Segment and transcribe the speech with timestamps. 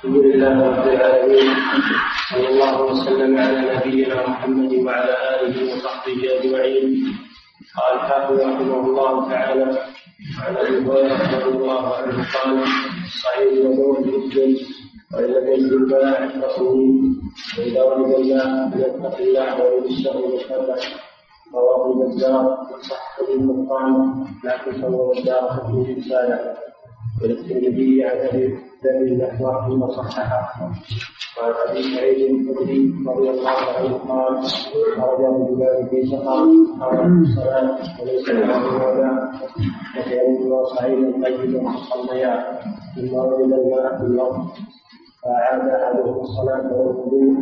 [0.00, 1.48] الحمد لله رب العالمين.
[2.30, 6.88] صلى الله وسلم على نبينا محمد وعلى آله وصحبه أجمعين.
[7.76, 9.66] قال الحافظ رحمه الله تعالى
[10.42, 12.64] عن أبي هريرة رضي الله عنه قال
[13.24, 14.56] صحيح وهو مسلم
[15.12, 16.80] وإن لم يجد الماء فصوم.
[17.58, 20.80] وإذا وجد الماء فليتق الله ويمسه بشره
[21.54, 26.40] رواه البزار وصح القران لكن صور الدار في رساله
[27.22, 28.44] وللترمذي عن ابي
[28.84, 30.70] ذر نحوه وصححه
[31.38, 34.42] وعن ابي سعيد الخدري رضي الله عنه قال
[34.96, 36.40] خرج رجلان في سفر
[36.80, 39.32] قال الصلاه وليس له ولا
[39.94, 42.34] فكانوا صعيدا طيبا فصليا
[42.96, 44.44] ثم وجد الماء في الأرض
[45.24, 47.36] فأعاد أحدهم الصلاة والوضوء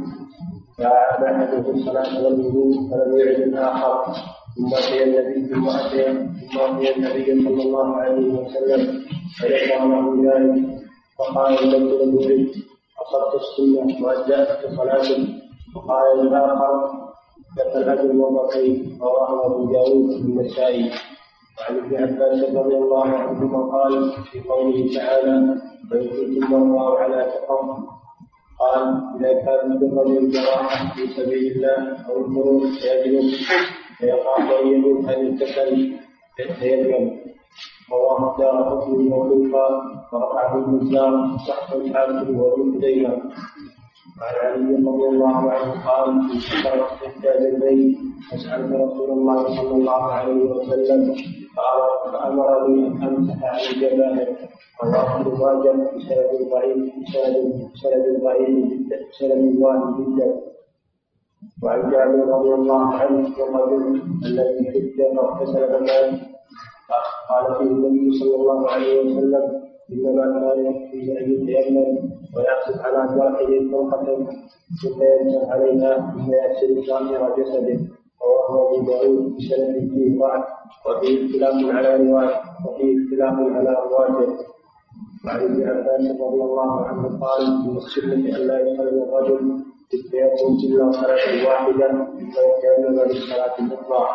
[0.78, 4.04] فأعاد أحدهم الصلاة والوضوء فلم يعد الآخر
[4.56, 6.04] ثم أتي النبي ثم أتي
[6.52, 9.00] ثم أتي النبي صلى الله عليه وسلم
[9.40, 10.78] فذكر له ذلك
[11.18, 12.50] فقال الرجل المريد
[13.02, 15.08] أصبت السنة وأجزأت صلاة
[15.76, 16.92] وقال الآخر
[17.58, 20.90] لك الأجر مرتين رواه أبو داود النسائي
[21.60, 25.54] وعن ابن عباس رضي الله عنهما قال في قوله تعالى
[25.90, 27.76] كنتم مرضى على سفر
[28.60, 33.34] قال إذا كان الرجل جراحة في سبيل الله أو الخروج فيجلس
[33.98, 35.92] فيخاف أن يموت عن الكسل
[36.36, 37.10] فيتيمم
[37.92, 39.66] رواه الدار قطني موقوفا
[40.12, 41.12] ورفعه البزار
[41.48, 43.12] صح الحاكم وابن خزيمة
[44.18, 47.96] وعن علي رضي الله عنه قال ذكر احتاج الليل
[48.30, 51.14] فسألت رسول الله صلى الله عليه وسلم.
[52.12, 54.28] فأمرني أن أمسح عن الجبائر
[54.82, 57.36] ابن ماجه بسند ضعيف بسند
[57.74, 60.28] بسند ضعيف جدا بسند واحد جدا.
[61.62, 66.20] وعن جابر رضي الله عنه الرجل الذي حج فاغتسل فمات
[67.30, 69.62] قال فيه النبي صلى الله عليه وسلم
[69.92, 71.98] إنما كان يكفي أن يتيمم
[72.36, 74.26] ويحسب على واحد فرقه
[74.82, 77.78] ثم يمسح عليها ثم يغسل ظاهر جسده
[78.22, 80.44] رواه أبو داود بسند فيه ضعف
[80.86, 84.36] وفيه اختلاف على رواية وفيه اختلاف على رواته
[85.26, 89.56] وعن ابن عباس رضي الله عنه قال من السنة أن لا يصلي الرجل
[89.92, 94.08] بالتيمم إلا صلاة واحدة ويتيمم للصلاه الاخرى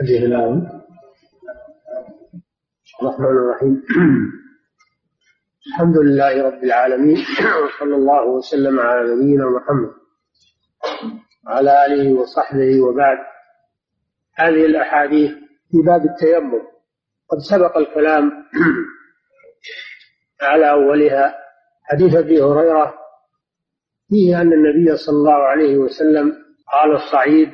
[0.00, 0.26] الآية
[3.02, 3.82] الرحمن الرحيم.
[5.66, 7.16] الحمد لله رب العالمين.
[7.64, 9.90] وصلى الله وسلم على نبينا محمد.
[11.46, 13.18] وعلى آله وصحبه وبعد.
[14.34, 15.30] هذه الأحاديث
[15.70, 16.62] في باب التيمم.
[17.30, 18.32] قد سبق الكلام
[20.50, 21.34] على أولها
[21.82, 22.94] حديث أبي هريرة.
[24.08, 26.32] فيه أن النبي صلى الله عليه وسلم
[26.72, 27.50] قال الصعيد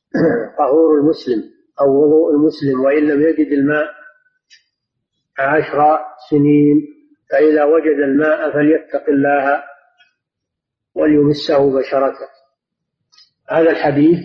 [0.58, 1.51] طهور المسلم.
[1.80, 3.90] أو وضوء المسلم وإن لم يجد الماء
[5.38, 5.98] عشر
[6.30, 6.76] سنين
[7.30, 9.62] فإذا وجد الماء فليتق الله
[10.94, 12.28] وليمسه بشرته.
[13.50, 14.18] هذا الحديث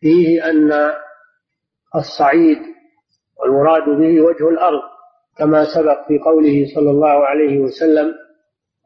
[0.00, 0.72] فيه أن
[1.94, 2.58] الصعيد
[3.36, 4.80] والمراد به وجه الأرض
[5.38, 8.14] كما سبق في قوله صلى الله عليه وسلم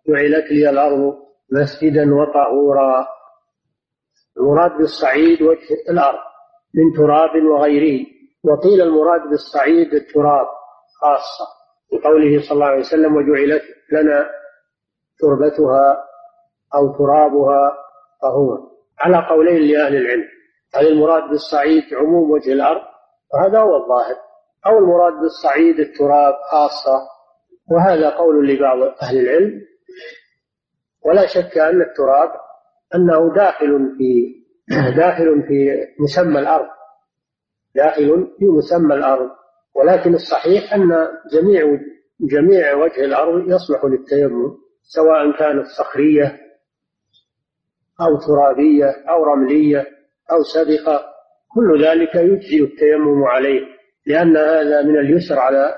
[0.08, 1.14] جعلت لي الأرض
[1.52, 3.06] مسجدا وطهورا.
[4.38, 6.18] المراد بالصعيد وجه الأرض
[6.74, 8.06] من تراب وغيره.
[8.44, 10.46] وقيل المراد بالصعيد التراب
[11.00, 11.46] خاصة
[11.92, 13.62] بقوله صلى الله عليه وسلم وجعلت
[13.92, 14.30] لنا
[15.18, 16.04] تربتها
[16.74, 17.72] أو ترابها
[18.22, 18.68] طهورا
[18.98, 20.24] على قولين لأهل العلم
[20.74, 22.82] هل المراد بالصعيد عموم وجه الأرض؟
[23.34, 24.16] وهذا هو الظاهر.
[24.66, 27.00] أو المراد بالصعيد التراب خاصة
[27.70, 29.60] وهذا قول لبعض أهل العلم.
[31.06, 32.30] ولا شك أن التراب
[32.94, 34.38] أنه داخل في
[35.02, 36.68] داخل في مسمى الأرض.
[37.74, 39.30] داخل في مسمى الأرض.
[39.74, 41.78] ولكن الصحيح أن جميع
[42.20, 46.40] جميع وجه الأرض يصلح للتيمم سواء كانت صخرية
[48.00, 49.86] أو ترابية أو رملية
[50.30, 51.00] أو سبقة
[51.54, 53.60] كل ذلك يجزي التيمم عليه
[54.06, 55.74] لأن هذا من اليسر على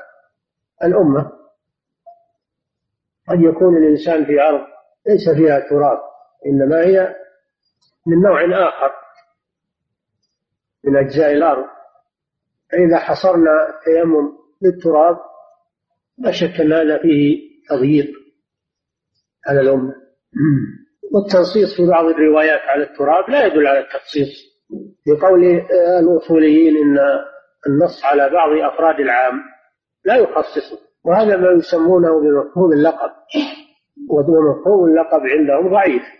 [0.84, 1.32] الأمة.
[3.28, 4.60] قد يكون الإنسان في أرض
[5.06, 5.98] ليس فيها تراب.
[6.46, 7.16] إنما هي
[8.06, 8.92] من نوع آخر
[10.84, 11.66] من أجزاء الأرض.
[12.72, 14.32] فإذا حصرنا التيمم
[14.62, 15.18] بالتراب
[16.18, 18.10] لا شك أن هذا فيه تضييق
[19.46, 19.94] على الأمة.
[21.12, 24.50] والتنصيص في بعض الروايات على التراب لا يدل على التخصيص.
[25.04, 25.44] في قول
[26.00, 26.98] الأصوليين إن
[27.66, 29.40] النص على بعض أفراد العام
[30.04, 33.10] لا يخصصه وهذا ما يسمونه بمفهوم اللقب.
[34.10, 36.19] ومفهوم اللقب عندهم ضعيف.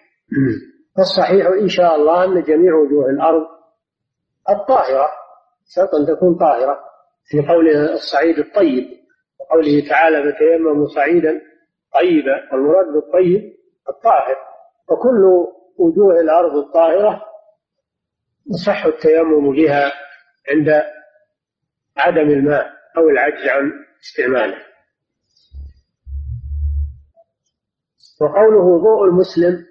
[0.97, 3.47] فالصحيح إن شاء الله أن جميع وجوه الأرض
[4.51, 5.09] الطاهرة
[5.75, 6.81] شرط أن تكون طاهرة
[7.25, 9.01] في قول الصعيد الطيب
[9.51, 11.41] قوله تعالى فتيمموا صعيدا
[11.95, 12.53] طيبا.
[12.53, 13.57] والمراد بالطيب
[13.89, 14.37] الطاهر.
[14.89, 15.25] وكل
[15.79, 17.23] وجوه الأرض الطاهرة
[18.51, 19.93] يصح التيمم بها
[20.51, 20.83] عند
[21.97, 22.67] عدم الماء
[22.97, 23.73] أو العجز عن
[24.03, 24.57] استعماله.
[28.21, 29.67] وقوله وضوء المسلم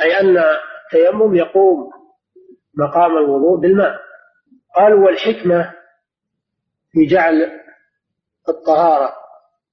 [0.00, 1.90] أي أن التيمم يقوم
[2.78, 4.00] مقام الوضوء بالماء.
[4.76, 5.74] قالوا والحكمة
[6.92, 7.60] في جعل
[8.48, 9.12] الطهارة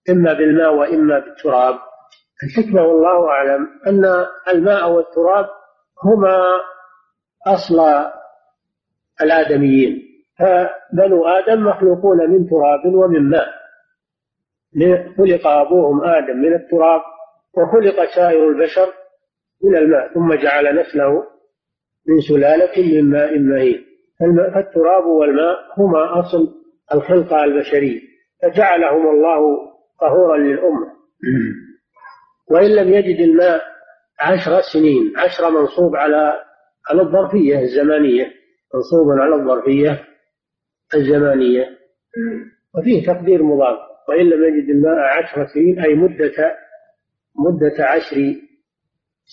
[0.10, 1.80] إما بالماء وإما بالتراب.
[2.44, 5.50] الحكمة والله أعلم أن الماء والتراب
[6.04, 6.44] هما
[7.48, 8.10] أصل
[9.22, 10.02] الآدميين.
[10.40, 13.60] فبنو آدم مخلوقون من تراب ومن ماء.
[15.18, 17.02] خلق أبوهم آدم من التراب
[17.58, 18.94] وخلق سائر البشر
[19.64, 21.24] من الماء ثم جعل نسله
[22.08, 23.86] من سلالة من ماء مهين.
[24.54, 26.56] فالتراب والماء هما أصل
[26.94, 28.02] الخلقة البشرية
[28.42, 29.40] فجعلهم الله
[30.02, 30.88] طهورا للأمة.
[32.52, 33.62] وإن لم يجد الماء
[34.20, 36.34] عشر سنين عشر منصوب على
[36.90, 38.26] على الظرفية الزمانية.
[38.74, 40.04] منصوب على الظرفية
[40.96, 41.66] الزمانية.
[42.76, 43.80] وفيه تقدير مضاف.
[44.10, 46.58] وإن لم يجد الماء عشر سنين أي مدة
[47.36, 48.36] مدة عشر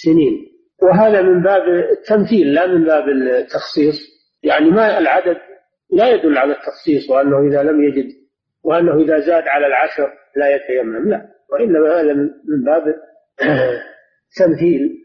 [0.05, 0.47] سنين.
[0.83, 3.99] وهذا من باب التمثيل لا من باب التخصيص.
[4.43, 5.37] يعني ما العدد
[5.93, 8.07] لا يدل على التخصيص وأنه إذا لم يجد
[8.65, 11.29] وأنه إذا زاد على العشر لا يتيمم لا.
[11.53, 12.95] وإنما هذا من باب
[14.39, 15.05] تمثيل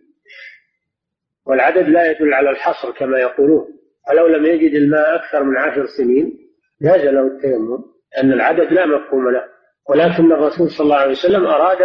[1.46, 3.68] والعدد لا يدل على الحصر كما يقولون.
[4.10, 6.38] ولو لم يجد الماء أكثر من عشر سنين
[6.82, 7.84] جاز له التيمم
[8.18, 9.44] أن العدد لا مفهوم له.
[9.90, 11.78] ولكن الرسول صلى الله عليه وسلم أراد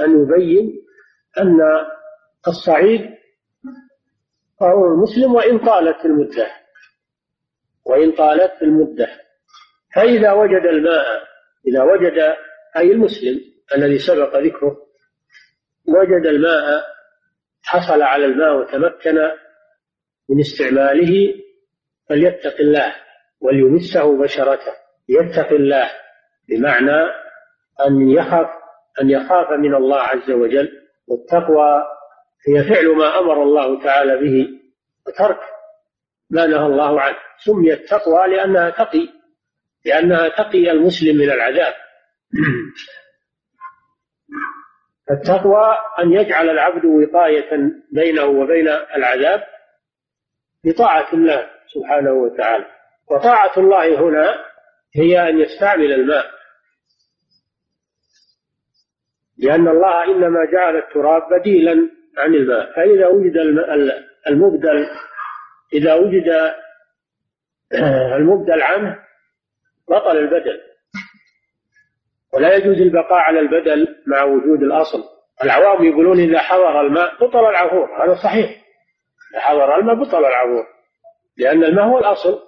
[0.00, 0.84] أن يبين
[1.38, 1.60] أن
[2.48, 3.10] الصعيد
[4.60, 6.46] فهو المسلم وإن طالت المدة
[7.84, 9.08] وإن طالت المدة.
[9.94, 11.22] فإذا وجد الماء
[11.66, 12.36] إذا وجد
[12.76, 13.40] أي المسلم
[13.76, 14.76] الذي سبق ذكره
[15.88, 16.84] وجد الماء
[17.62, 19.14] حصل على الماء وتمكن
[20.28, 21.34] من استعماله
[22.08, 22.94] فليتق الله
[23.40, 24.72] وليمسه بشرته.
[25.08, 25.90] يتق الله
[26.48, 27.10] بمعنى
[27.86, 28.46] أن يخاف
[29.00, 31.84] أن يخاف من الله عز وجل والتقوى
[32.48, 34.48] هي فعل ما أمر الله تعالى به
[35.06, 35.40] وترك
[36.30, 37.16] ما نهى الله عنه.
[37.38, 39.08] سميت تقوى لأنها تقي
[39.84, 41.74] لأنها تقي المسلم من العذاب.
[45.10, 49.44] التقوى أن يجعل العبد وقاية بينه وبين العذاب
[50.64, 52.66] بطاعة الله سبحانه وتعالى.
[53.10, 54.44] وطاعة الله هنا
[54.96, 56.33] هي أن يستعمل الماء.
[59.44, 62.72] لأن الله إنما جعل التراب بديلا عن الماء.
[62.76, 63.36] فإذا وجد
[64.26, 64.86] المبدل
[65.72, 66.52] إذا وجد
[68.16, 68.98] المبدل عنه
[69.88, 70.60] بطل البدل.
[72.34, 75.04] ولا يجوز البقاء على البدل مع وجود الأصل.
[75.44, 78.64] العوام يقولون إذا حضر الماء بطل العفور هذا صحيح.
[79.32, 80.64] إذا حضر الماء بطل العفور
[81.38, 82.40] لأن الماء هو الأصل.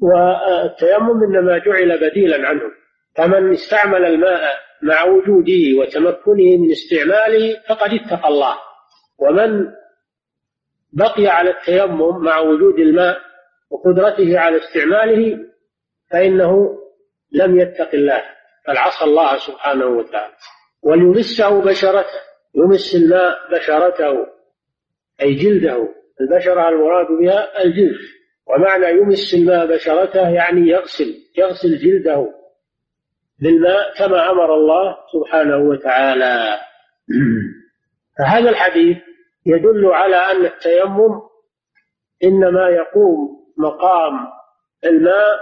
[0.00, 2.62] والتيمم إنما جعل بديلا عنه.
[3.16, 4.40] فمن استعمل الماء
[4.84, 8.58] مع وجوده وتمكنه من استعماله فقد اتقى الله.
[9.18, 9.66] ومن
[10.92, 13.18] بقي على التيمم مع وجود الماء
[13.70, 15.38] وقدرته على استعماله
[16.10, 16.78] فإنه
[17.32, 18.22] لم يتق الله
[18.68, 20.34] بل عصى الله سبحانه وتعالى.
[20.82, 22.20] وليمسه بشرته
[22.54, 24.26] يمس الماء بشرته
[25.22, 25.88] أي جلده.
[26.20, 27.98] البشرة المراد بها الجلد.
[28.46, 32.43] ومعنى يمس الماء بشرته يعني يغسل يغسل جلده.
[33.38, 36.60] بالماء كما أمر الله سبحانه وتعالى.
[38.18, 38.98] فهذا الحديث
[39.46, 41.20] يدل على أن التيمم
[42.24, 44.12] إنما يقوم مقام
[44.84, 45.40] الماء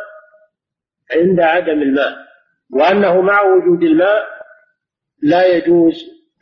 [1.12, 2.16] عند عدم الماء
[2.70, 4.26] وأنه مع وجود الماء
[5.22, 5.94] لا يجوز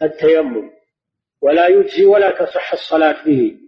[0.02, 0.71] التيمم
[1.42, 3.61] ولا يجزي ولا تصح الصلاة به.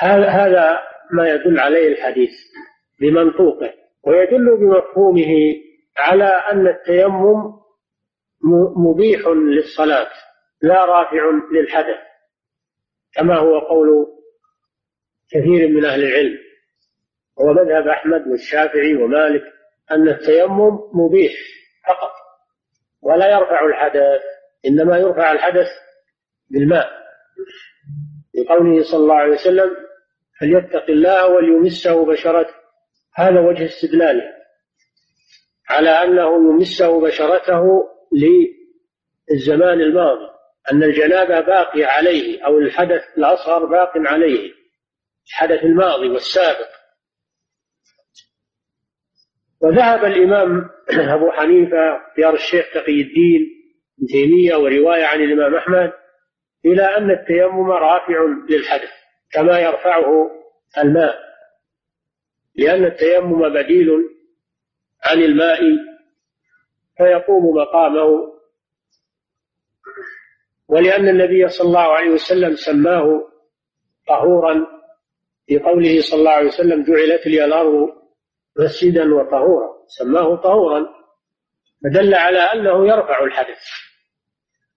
[0.00, 2.30] هذا ما يدل عليه الحديث
[3.00, 3.81] بمنطوقه.
[4.06, 5.34] ويدل بمفهومه
[5.96, 7.62] على أن التيمم
[8.76, 10.10] مبيح للصلاة
[10.62, 11.98] لا رافع للحدث
[13.14, 14.06] كما هو قول
[15.30, 16.38] كثير من أهل العلم.
[17.40, 19.42] هو مذهب أحمد والشافعي ومالك
[19.90, 21.32] أن التيمم مبيح
[21.88, 22.12] فقط
[23.02, 24.22] ولا يرفع الحدث
[24.66, 25.66] إنما يرفع الحدث
[26.50, 26.90] بالماء.
[28.34, 29.76] لقوله صلى الله عليه وسلم
[30.40, 32.54] فليتق الله وليمسه بشرته
[33.14, 34.32] هذا وجه استدلاله
[35.68, 37.62] على أنه يمسه بشرته
[38.12, 40.32] للزمان الماضي
[40.72, 44.52] أن الجنابة باقية عليه أو الحدث الأصغر باق عليه
[45.28, 46.68] الحدث الماضي والسابق.
[49.62, 50.70] وذهب الإمام
[51.14, 53.40] أبو حنيفة اختيار الشيخ تقي الدين
[53.98, 55.92] ابن تيمية ورواية عن الإمام أحمد
[56.64, 58.90] إلى أن التيمم رافع للحدث
[59.32, 60.30] كما يرفعه
[60.78, 61.31] الماء.
[62.54, 63.88] لأن التيمم بديل
[65.04, 65.60] عن الماء
[66.96, 68.32] فيقوم مقامه.
[70.68, 73.28] ولأن النبي صلى الله عليه وسلم سماه
[74.08, 74.66] طهورا
[75.46, 77.88] في قوله صلى الله عليه وسلم جعلت لي الأرض
[78.58, 80.86] مسجدا وطهورا سماه طهورا.
[81.84, 83.62] فدل على أنه يرفع الحدث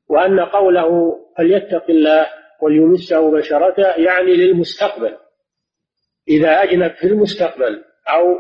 [0.08, 2.28] وأن قوله فليتق الله
[2.62, 5.18] وليمسه بشرته يعني للمستقبل.
[6.30, 8.38] إذا أجنب في المستقبل أو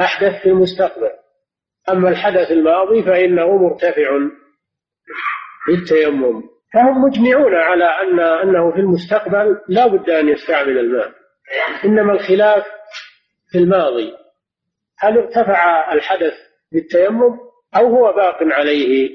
[0.00, 1.10] أحدث في المستقبل.
[1.88, 4.18] أما الحدث الماضي فإنه مرتفع
[5.68, 6.42] بالتيمم
[6.74, 11.12] فهم مجمعون على أن أنه في المستقبل لا بد أن يستعمل الماء.
[11.84, 12.64] إنما الخلاف
[13.52, 14.12] في الماضي.
[14.98, 16.34] هل ارتفع الحدث
[16.72, 17.38] بالتيمم
[17.76, 19.10] أو هو باق عليه؟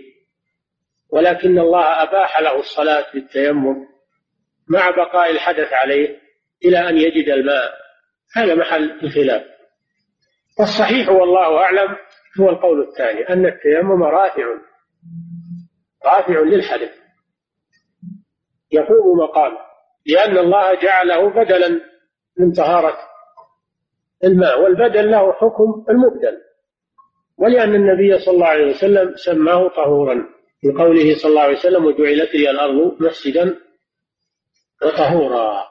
[1.10, 3.88] ولكن الله أباح له الصلاة بالتيمم
[4.68, 6.21] مع بقاء الحدث عليه.
[6.66, 7.74] إلى أن يجد الماء.
[8.36, 9.44] هذا محل الخلاف.
[10.60, 11.96] والصحيح والله أعلم
[12.40, 14.46] هو القول الثاني أن التيمم رافع.
[16.06, 16.92] رافع للحدث.
[18.72, 19.58] يقوم مقامه
[20.06, 21.82] لأن الله جعله بدلا
[22.40, 22.98] من طهارة
[24.24, 26.38] الماء والبدل له حكم المبدل.
[27.38, 30.30] ولأن النبي صلى الله عليه وسلم سماه طهورا.
[30.62, 33.60] في قوله صلى الله عليه وسلم وجعلت لي الأرض مسجدا
[34.84, 35.71] وطهورا.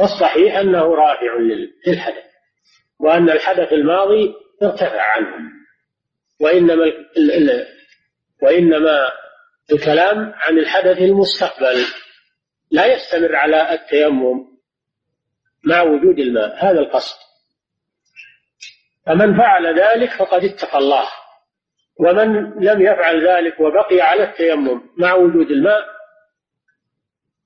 [0.00, 1.36] الصحيح أنه رافع
[1.86, 2.24] للحدث
[3.00, 5.50] وأن الحدث الماضي ارتفع عنه.
[6.40, 6.84] وإنما
[8.42, 9.10] وإنما
[9.72, 11.84] الكلام عن الحدث المستقبل
[12.70, 14.46] لا يستمر على التيمم
[15.64, 17.16] مع وجود الماء هذا القصد.
[19.06, 21.08] فمن فعل ذلك فقد اتقى الله
[22.00, 25.99] ومن لم يفعل ذلك وبقي على التيمم مع وجود الماء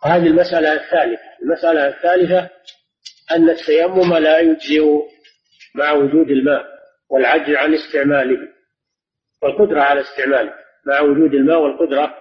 [0.05, 1.23] هذه المسألة الثالثة.
[1.43, 2.51] المسألة الثالثة
[3.31, 4.85] أن التيمم لا يجزئ
[5.75, 6.65] مع وجود الماء
[7.11, 8.39] والعجز عن استعماله
[9.43, 10.55] والقدرة على استعماله
[10.87, 12.15] مع وجود الماء والقدرة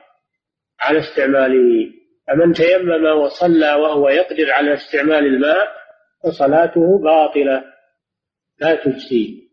[0.79, 1.93] على استعماله.
[2.27, 5.73] فمن تيمم وصلى وهو يقدر على استعمال الماء
[6.23, 7.63] فصلاته باطلة
[8.59, 9.43] لا تجزي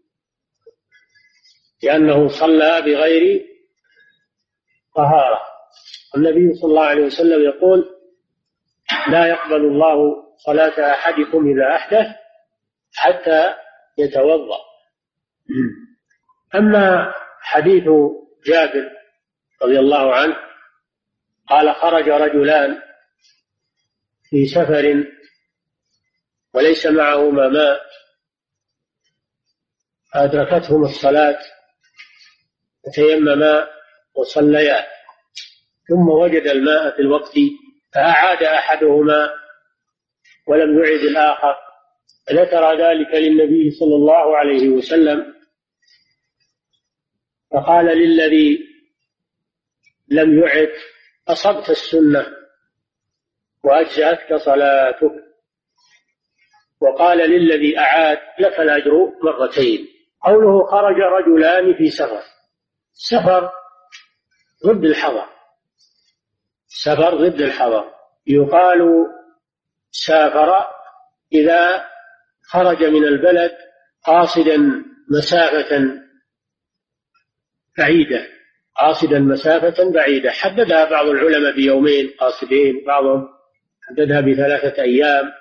[1.83, 3.47] لأنه صلى بغير
[4.97, 5.41] طهارة.
[6.17, 8.00] النبي صلى الله عليه وسلم يقول
[9.09, 9.97] لا يقبل الله
[10.47, 12.07] صلاة أحدكم إذا أحدث
[12.95, 13.55] حتى
[13.99, 14.59] يتوضأ.
[16.55, 17.85] أما حديث
[18.47, 18.91] جابر
[19.63, 20.37] رضي الله عنه
[21.49, 22.83] قال خرج رجلان
[24.31, 25.05] في سفر
[26.55, 27.81] وليس معهما ماء
[30.15, 31.39] أدركتهم الصلاة
[32.87, 33.69] فتيمما
[34.15, 34.87] وصليا
[35.89, 37.33] ثم وجد الماء في الوقت
[37.95, 39.31] فأعاد أحدهما
[40.47, 41.57] ولم يعد الآخر.
[42.33, 45.35] ذكر ذلك للنبي صلى الله عليه وسلم.
[47.53, 48.59] فقال للذي
[50.09, 50.73] لم يعد
[51.29, 52.27] أصبت السنة
[53.65, 55.13] وأجزأتك صلاتك.
[56.81, 58.93] وقال للذي أعاد لك الأجر
[59.23, 59.89] مرتين.
[60.23, 62.23] قوله خرج رجلان في سفر.
[62.93, 63.51] سفر
[64.67, 65.40] ضد الحضر.
[66.71, 67.85] سفر ضد الحضر.
[68.27, 69.07] يقال
[69.91, 70.67] سافر
[71.33, 71.85] إذا
[72.50, 73.53] خرج من البلد
[74.07, 76.00] قاصدا مسافة
[77.79, 78.27] بعيدة.
[78.77, 80.31] قاصدا مسافة بعيدة.
[80.31, 83.29] حددها بعض العلماء بيومين قاصدين بعضهم
[83.89, 85.33] حددها بثلاثة أيام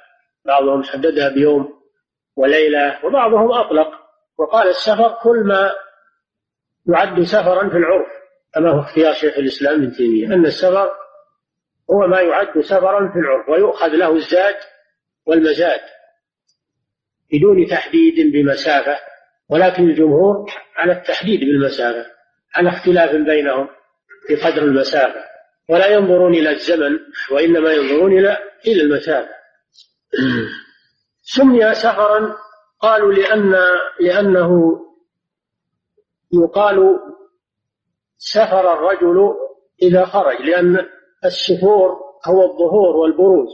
[0.45, 1.79] بعضهم حددها بيوم
[2.35, 3.91] وليلة وبعضهم أطلق.
[4.37, 5.71] وقال السفر كل ما
[6.89, 8.07] يعد سفرا في العرف
[8.53, 10.27] كما هو اختيار شيخ الإسلام ابن تيمية.
[10.27, 10.98] أن السفر
[11.91, 14.55] هو ما يعد سفرا في العرف ويؤخذ له الزاد
[15.25, 15.79] والمزاد
[17.33, 18.97] بدون تحديد بمسافة
[19.49, 22.05] ولكن الجمهور على التحديد بالمسافة
[22.55, 23.69] على اختلاف بينهم
[24.27, 25.29] في قدر المسافة.
[25.69, 26.99] ولا ينظرون إلى الزمن
[27.31, 29.29] وإنما ينظرون إلى إلى المسافة.
[31.35, 32.35] سمي سفرا
[32.79, 33.55] قالوا لأن
[33.99, 34.79] لأنه
[36.33, 36.99] يقال
[38.17, 39.33] سفر الرجل
[39.81, 40.89] إذا خرج لأن
[41.25, 41.89] السفور
[42.27, 43.49] هو الظهور والبروز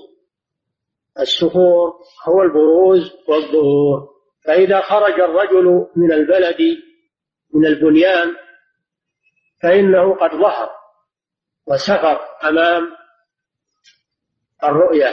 [1.20, 1.94] السفور
[2.28, 4.16] هو البروز والظهور.
[4.46, 6.58] فإذا خرج الرجل من البلد
[7.54, 8.36] من البنيان
[9.64, 10.70] فإنه قد ظهر
[11.68, 12.92] وسفر أمام
[14.64, 15.10] الرؤية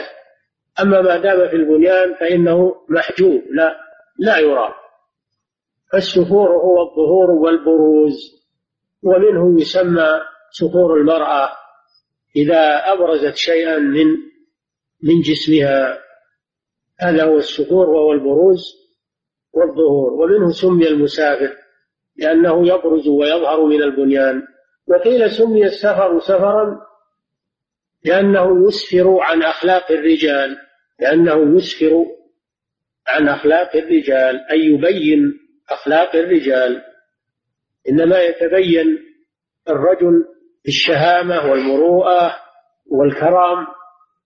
[0.81, 3.77] أما ما دام في البنيان فإنه محجوب لا
[4.19, 4.73] لا يرى.
[5.91, 8.43] فالسفور هو الظهور والبروز
[9.03, 11.62] ومنه يسمى سفور المرأة.
[12.35, 14.05] إذا أبرزت شيئا من
[15.03, 15.99] من جسمها
[16.99, 18.63] هذا هو السفور وهو البروز
[19.53, 21.57] والظهور ومنه سمي المسافر
[22.15, 24.47] لأنه يبرز ويظهر من البنيان.
[24.87, 26.81] وقيل سمي السفر سفرا
[28.03, 30.57] لأنه يسفر عن أخلاق الرجال
[30.99, 32.05] لأنه يسفر
[33.07, 36.83] عن أخلاق الرجال أي يبين أخلاق الرجال.
[37.89, 38.99] إنما يتبين
[39.69, 40.25] الرجل
[40.65, 42.35] بالشهامة والمروءة
[42.85, 43.67] والكرم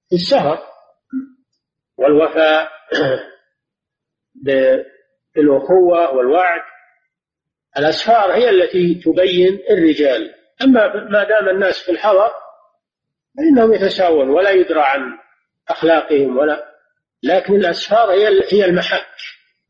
[0.09, 0.59] في السفر
[1.97, 2.71] والوفاء
[5.35, 6.61] بالأخوة والوعد.
[7.77, 10.33] الأسفار هي التي تبين الرجال.
[10.63, 12.31] أما ما دام الناس في الحضر
[13.37, 15.17] فإنهم يتساوون ولا يدرى عن
[15.69, 16.73] أخلاقهم ولا
[17.23, 19.07] لكن الأسفار هي هي المحك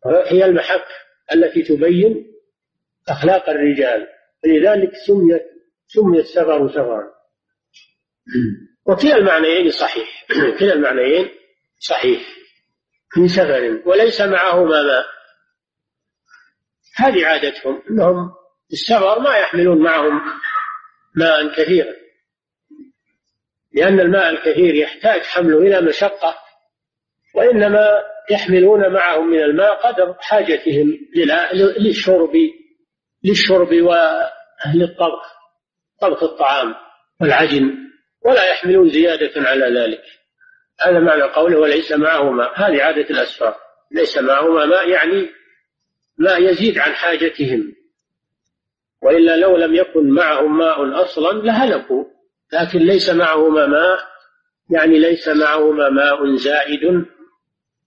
[0.05, 0.85] هي المحك
[1.33, 2.33] التي تبين
[3.09, 4.07] أخلاق الرجال.
[4.43, 5.56] فلذلك سميت
[5.87, 7.17] سمي السفر سفرا
[8.85, 10.25] وكلا المعنيين صحيح.
[10.59, 11.29] كلا المعنيين
[11.79, 12.21] صحيح.
[13.11, 13.81] في سفر.
[13.85, 15.05] وليس معهما ماء
[16.95, 18.31] هذه عادتهم إنهم
[18.71, 20.21] السفر ما يحملون معهم
[21.15, 21.93] ماء كثيرا.
[23.73, 26.35] لأن الماء الكثير يحتاج حمله إلى مشقة
[27.35, 30.97] وإنما يحملون معهم من الماء قدر حاجتهم
[31.79, 32.33] للشرب
[33.23, 35.36] للشرب وللطبخ
[36.01, 36.75] طبخ الطعام
[37.21, 37.77] والعجن.
[38.25, 40.03] ولا يحملون زيادة على ذلك.
[40.81, 43.55] هذا معنى قوله وليس معه ماء هذه عادة الأسفار.
[43.91, 45.29] ليس معهما ماء يعني
[46.17, 47.73] ما يزيد عن حاجتهم.
[49.01, 52.05] وإلا لو لم يكن معهم ماء أصلا لهلكوا.
[52.53, 53.99] لكن ليس معهما ماء
[54.69, 57.05] يعني ليس معهما ماء زائد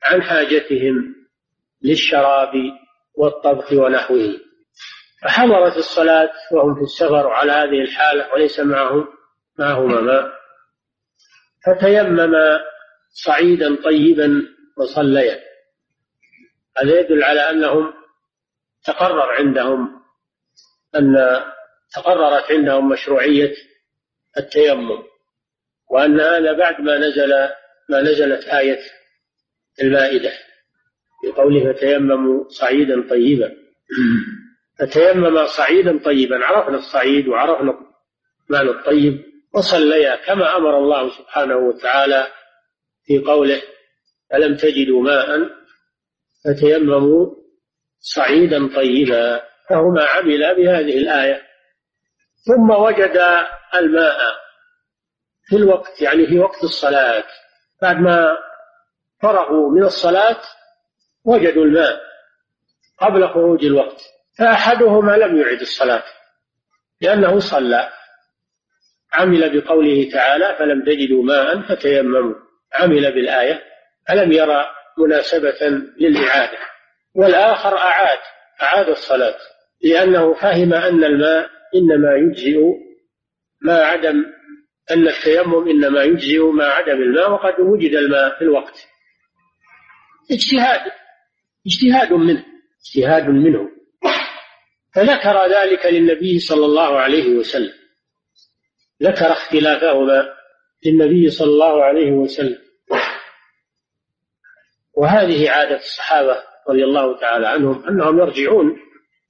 [0.03, 1.15] عن حاجتهم
[1.83, 2.53] للشراب
[3.15, 4.41] والطبخ ونحوه.
[5.23, 9.07] فحضرت الصلاة وهم في السفر على هذه الحالة وليس معهم
[9.59, 10.41] معهما ماء
[11.67, 12.35] فتيمم
[13.13, 14.43] صعيدا طيبا
[14.77, 15.41] وصليا.
[16.77, 17.93] هذا يدل على أنهم
[18.85, 20.03] تقرر عندهم
[20.97, 21.15] أن
[21.95, 23.55] تقررت عندهم مشروعية
[24.39, 25.03] التيمم.
[25.91, 27.31] وأن هذا بعد ما نزل
[27.89, 28.81] ما نزلت آية
[29.83, 30.33] المائدة.
[31.25, 33.57] بقوله فتيمموا صعيدا طيبا.
[34.81, 37.79] فتيمم صعيدا طيبا عرفنا الصعيد وعرفنا
[38.49, 42.27] معنى الطيب وصليا كما أمر الله سبحانه وتعالى
[43.05, 43.63] في قوله
[44.35, 45.51] ألم تجدوا ماء
[46.45, 47.27] فتيمموا
[47.99, 51.43] صعيدا طيبا؟ فهما عملا بهذه الآية.
[52.47, 53.21] ثم وجد
[53.75, 54.19] الماء
[55.45, 57.25] في الوقت يعني في وقت الصلاة.
[57.83, 58.39] بعد ما
[59.23, 60.41] فرغوا من الصلاة
[61.25, 62.01] وجدوا الماء
[62.99, 64.01] قبل خروج الوقت.
[64.41, 66.03] فأحدهما لم يعد الصلاة
[67.01, 67.91] لأنه صلى.
[69.13, 72.35] عمل بقوله تعالى فلم تجدوا ماء فتيمموا.
[72.73, 73.61] عمل بالآية
[74.11, 74.67] ألم يرى
[74.99, 75.59] مناسبة
[76.01, 76.59] للإعادة؟
[77.15, 78.19] والآخر أعاد
[78.63, 79.37] أعاد الصلاة.
[79.85, 82.59] لأنه فهم أن الماء إنما يجزئ
[83.63, 84.25] ما عدم
[84.91, 88.87] أن التيمم إنما يجزئ ما عدم الماء وقد وجد الماء في الوقت.
[90.31, 90.81] اجتهاد
[91.67, 92.45] اجتهاد منه
[92.87, 93.80] اجتهاد منه.
[94.95, 97.73] فذكر ذلك للنبي صلى الله عليه وسلم.
[99.03, 100.35] ذكر اختلافهما
[100.87, 102.59] للنبي صلى الله عليه وسلم.
[104.95, 108.77] وهذه عادة الصحابة رضي الله تعالى عنهم أنهم يرجعون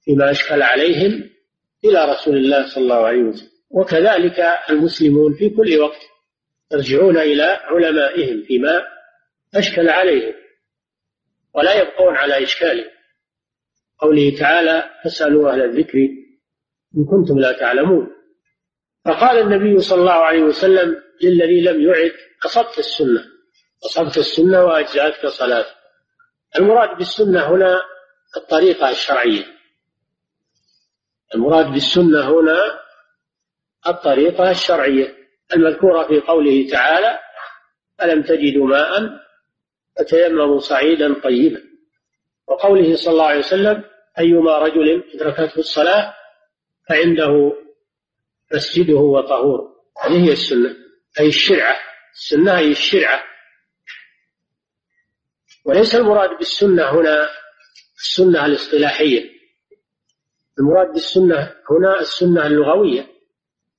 [0.05, 1.29] فيما أشكل عليهم
[1.85, 3.51] إلى رسول الله صلى الله عليه وسلم.
[3.69, 6.01] وكذلك المسلمون في كل وقت
[6.71, 8.83] يرجعون إلى علمائهم فيما
[9.55, 10.33] أشكل عليهم.
[11.53, 13.00] ولا يبقون على إشكالهم.
[14.01, 15.97] قوله تعالى فاسألوا أهل الذكر
[16.97, 18.07] إن كنتم لا تعلمون.
[19.05, 22.11] فقال النبي صلى الله عليه وسلم للذي لم يعد
[22.45, 23.25] أصبت السنة
[23.85, 25.65] أصبت السنة وأجزأتك صلاة.
[26.57, 27.81] المراد بالسنة هنا
[28.37, 29.45] الطريقة الشرعية.
[31.35, 32.79] المراد بالسنة هنا
[33.87, 35.17] الطريقة الشرعية
[35.53, 37.19] المذكورة في قوله تعالى
[38.03, 39.09] ألم تجدوا ماء
[39.99, 41.61] فتيمموا صعيدا طيبا.
[42.47, 43.83] وقوله صلى الله عليه وسلم
[44.19, 46.13] أيما رجل أدركته الصلاة
[46.89, 47.53] فعنده
[48.53, 49.71] مسجده وطهور.
[50.03, 50.75] هذه هي السنة
[51.19, 51.79] أي الشرعة.
[52.13, 53.23] السنة هي الشرعة.
[55.65, 57.29] وليس المراد بالسنة هنا
[57.95, 59.31] السنة الاصطلاحية.
[60.59, 63.07] المراد بالسنة هنا السنة اللغوية.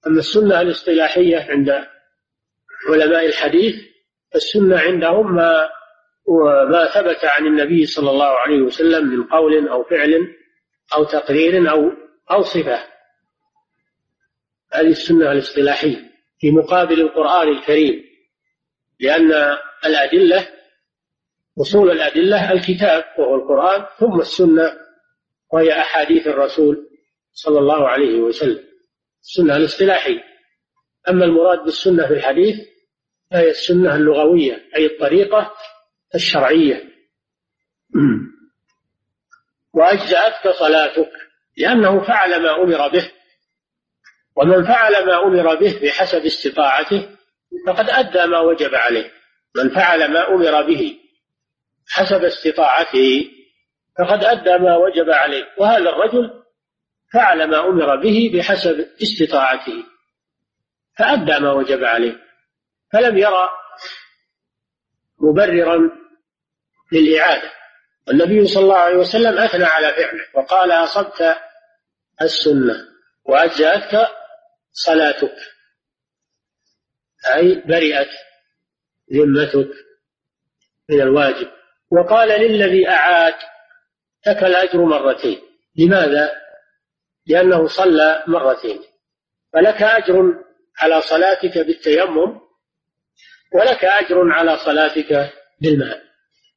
[0.06, 1.86] أما السنة الاصطلاحية عند
[2.88, 3.74] علماء الحديث
[4.34, 5.70] السنة عندهم ما
[6.26, 10.34] وما ثبت عن النبي صلى الله عليه وسلم من قول أو فعل
[10.94, 11.90] أو تقرير أو
[12.30, 12.84] أو صفة.
[14.72, 18.04] هذه السنة الاصطلاحية في مقابل القرآن الكريم
[19.00, 19.32] لأن
[19.86, 20.48] الأدلة
[21.60, 24.72] أصول الأدلة الكتاب وهو القرآن ثم السنة
[25.52, 26.88] وهي أحاديث الرسول
[27.32, 28.64] صلى الله عليه وسلم.
[29.22, 30.22] السنة الاصطلاحية.
[31.08, 32.56] أما المراد بالسنة في الحديث
[33.30, 35.54] فهي السنة اللغوية أي الطريقة
[36.14, 36.92] الشرعية.
[39.72, 41.10] وأجزأتك صلاتك
[41.56, 43.12] لأنه فعل ما أمر به.
[44.36, 47.08] ومن فعل ما أمر به بحسب استطاعته
[47.66, 49.12] فقد أدى ما وجب عليه.
[49.56, 50.98] من فعل ما أمر به
[51.88, 53.30] حسب استطاعته
[53.98, 55.48] فقد أدى ما وجب عليه.
[55.58, 56.42] وهذا الرجل
[57.12, 59.84] فعل ما أمر به بحسب استطاعته
[60.98, 62.22] فأدى ما وجب عليه.
[62.92, 63.50] فلم يرى
[65.20, 66.01] مبررا
[66.92, 67.50] للإعادة.
[68.10, 71.36] النبي صلى الله عليه وسلم أثنى على فعله وقال أصبت
[72.22, 72.88] السنة
[73.24, 74.08] وأجزأتك
[74.72, 75.34] صلاتك.
[77.34, 78.10] أي برئت
[79.12, 79.70] ذمتك
[80.90, 81.48] من الواجب.
[81.90, 83.34] وقال للذي أعاد
[84.26, 85.40] لك الأجر مرتين.
[85.76, 86.42] لماذا؟
[87.26, 88.82] لأنه صلى مرتين.
[89.52, 90.44] فلك أجر
[90.78, 92.40] على صلاتك بالتيمم
[93.54, 96.11] ولك أجر على صلاتك بالماء.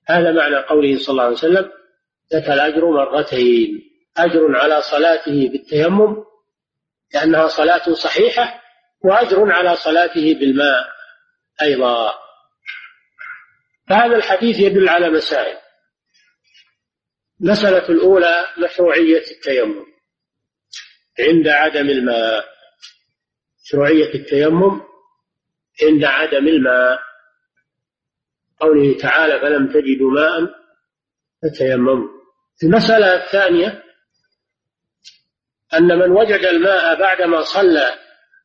[0.08, 1.72] هذا معنى قوله صلى الله عليه وسلم
[2.34, 6.24] لك الأجر مرتين أجر على صلاته بالتيمم
[7.14, 8.62] لأنها صلاة صحيحة
[9.04, 10.88] وأجر على صلاته بالماء
[11.62, 12.14] أيضا.
[13.90, 15.58] فهذا الحديث يدل على مسائل.
[17.42, 19.86] المسألة الأولى مشروعية التيمم
[21.20, 22.46] عند عدم الماء.
[23.66, 24.82] مشروعية التيمم
[25.84, 27.00] عند عدم الماء.
[28.66, 30.50] قوله تعالى فلم تجدوا ماء
[31.44, 32.08] فتيمموا.
[32.64, 33.84] المسألة الثانية
[35.74, 37.88] أن من وجد الماء بعدما صلى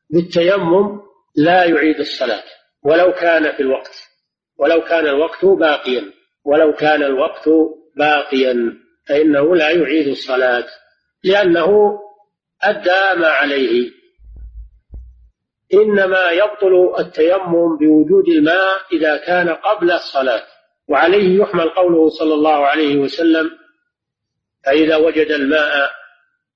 [0.09, 1.01] بالتيمم
[1.35, 2.43] لا يعيد الصلاة
[2.83, 4.09] ولو كان في الوقت
[4.57, 6.13] ولو كان الوقت باقيا
[6.45, 7.49] ولو كان الوقت
[7.97, 10.65] باقيا فإنه لا يعيد الصلاة
[11.23, 11.99] لأنه
[12.63, 14.00] أدى ما عليه.
[15.73, 20.43] إنما يبطل التيمم بوجود الماء إذا كان قبل الصلاة.
[20.87, 23.51] وعليه يحمل قوله صلى الله عليه وسلم
[24.65, 25.91] فإذا وجد الماء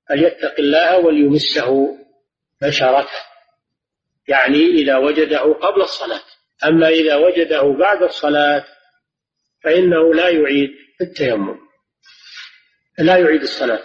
[0.10, 1.98] فليتق الله وليمسه
[2.62, 3.20] بشرته.
[4.28, 6.24] يعني إذا وجده قبل الصلاة.
[6.66, 8.66] أما إذا وجده بعد الصلاة
[9.64, 10.70] فإنه لا يعيد
[11.02, 11.58] التيمم
[12.98, 13.84] لا يعيد الصلاة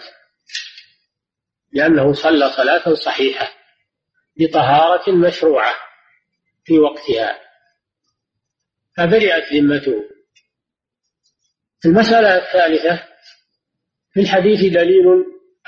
[1.73, 3.60] لأنه صلى صلاة صحيحة.
[4.35, 5.75] بطهارة مشروعة
[6.65, 7.39] في وقتها.
[8.97, 10.03] فبرئت ذمته.
[11.85, 13.03] المسألة الثالثة
[14.13, 15.05] في الحديث دليل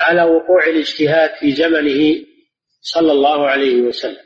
[0.00, 2.26] على وقوع الاجتهاد في زمنه
[2.80, 4.24] صلى الله عليه وسلم.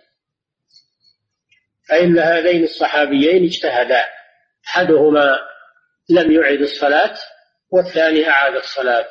[1.88, 4.04] فإن هذين الصحابيين اجتهدا.
[4.66, 5.38] أحدهما
[6.10, 7.18] لم يعد الصلاة
[7.70, 9.08] والثاني أعاد الصلاة.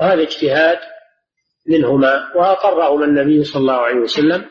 [0.00, 0.78] وهذا اجتهاد
[1.70, 4.50] منهما وأقرهما النبي صلى الله عليه وسلم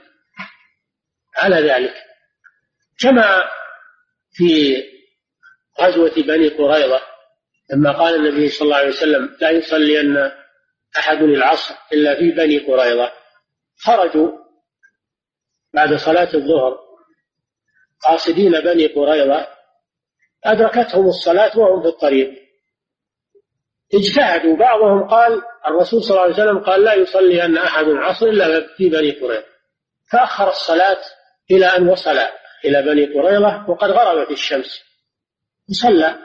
[1.37, 1.93] على ذلك.
[2.99, 3.49] كما
[4.31, 4.75] في
[5.81, 7.01] غزوة بني قريظة
[7.71, 10.17] لما قال النبي صلى الله عليه وسلم لا يصلين
[10.97, 13.11] أحد العصر إلا في بني قريظة
[13.77, 14.31] خرجوا
[15.73, 16.79] بعد صلاة الظهر
[18.03, 19.47] قاصدين بني قريظة
[20.43, 22.48] أدركتهم الصلاة وهم في الطريق.
[23.93, 24.57] اجتهدوا.
[24.57, 28.89] بعضهم قال الرسول صلى الله عليه وسلم قال لا يصلي أن أحد العصر إلا في
[28.89, 29.45] بني قريظة.
[30.11, 30.99] فأخر الصلاة
[31.51, 32.17] إلى أن وصل
[32.65, 34.83] إلى بني قريظة وقد غربت الشمس.
[35.81, 36.15] صلى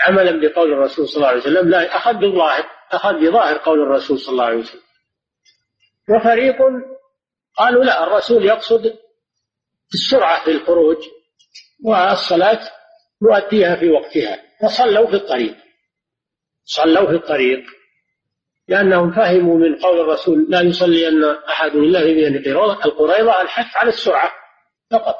[0.00, 4.32] عملا بقول الرسول صلى الله عليه وسلم لا أخذ بالظاهر أخذ بظاهر قول الرسول صلى
[4.32, 4.82] الله عليه وسلم.
[6.10, 6.56] وفريق
[7.56, 8.94] قالوا لا الرسول يقصد
[9.94, 10.96] السرعة في الخروج
[11.84, 12.60] والصلاة
[13.22, 14.38] نؤديها في وقتها.
[14.62, 15.56] فصلوا في الطريق.
[16.76, 17.62] صلوا في الطريق
[18.68, 22.36] لأنهم فهموا من قول الرسول لا يصلي أن أحد إلا في بين
[22.84, 24.32] القريضة الحث على السرعة
[24.90, 25.16] فقط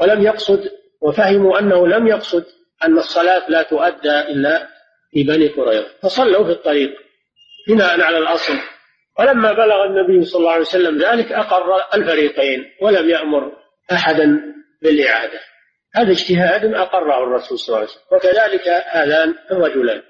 [0.00, 0.70] ولم يقصد
[1.00, 2.44] وفهموا أنه لم يقصد
[2.84, 4.68] أن الصلاة لا تؤدى إلا
[5.10, 5.86] في بني قريظة.
[6.02, 6.90] فصلوا في الطريق
[7.68, 8.52] بناء على الأصل.
[9.18, 13.52] ولما بلغ النبي صلى الله عليه وسلم ذلك أقر الفريقين ولم يأمر
[13.92, 14.40] أحدا
[14.82, 15.40] بالإعادة.
[15.94, 18.02] هذا اجتهاد أقره الرسول صلى الله عليه وسلم.
[18.12, 20.02] وكذلك هذان الرجلان.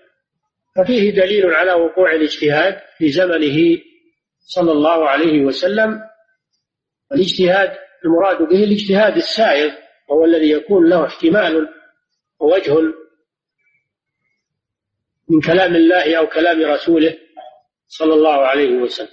[0.77, 3.79] ففيه دليل على وقوع الاجتهاد في زمنه
[4.41, 6.01] صلى الله عليه وسلم
[7.13, 9.73] الاجتهاد المراد به الاجتهاد السائر
[10.09, 11.69] وهو الذي يكون له احتمال
[12.39, 12.75] ووجه
[15.29, 17.19] من كلام الله أو كلام رسوله
[17.87, 19.09] صلى الله عليه وسلم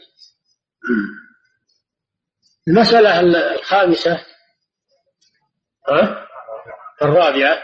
[2.67, 3.19] المسألة
[3.55, 4.25] الخامسة
[5.89, 6.27] ها؟
[7.01, 7.61] الرابعة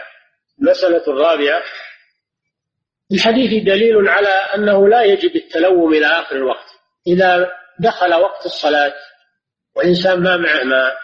[0.60, 1.62] المسألة الرابعة
[3.12, 6.66] الحديث دليل على أنه لا يجب التلوم إلى آخر الوقت.
[7.06, 8.94] إذا دخل وقت الصلاة
[9.76, 10.96] وإنسان ما معه ماء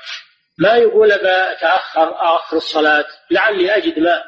[0.59, 4.25] ما يقول بتأخر آخر الصلاة لعلي أجد ماء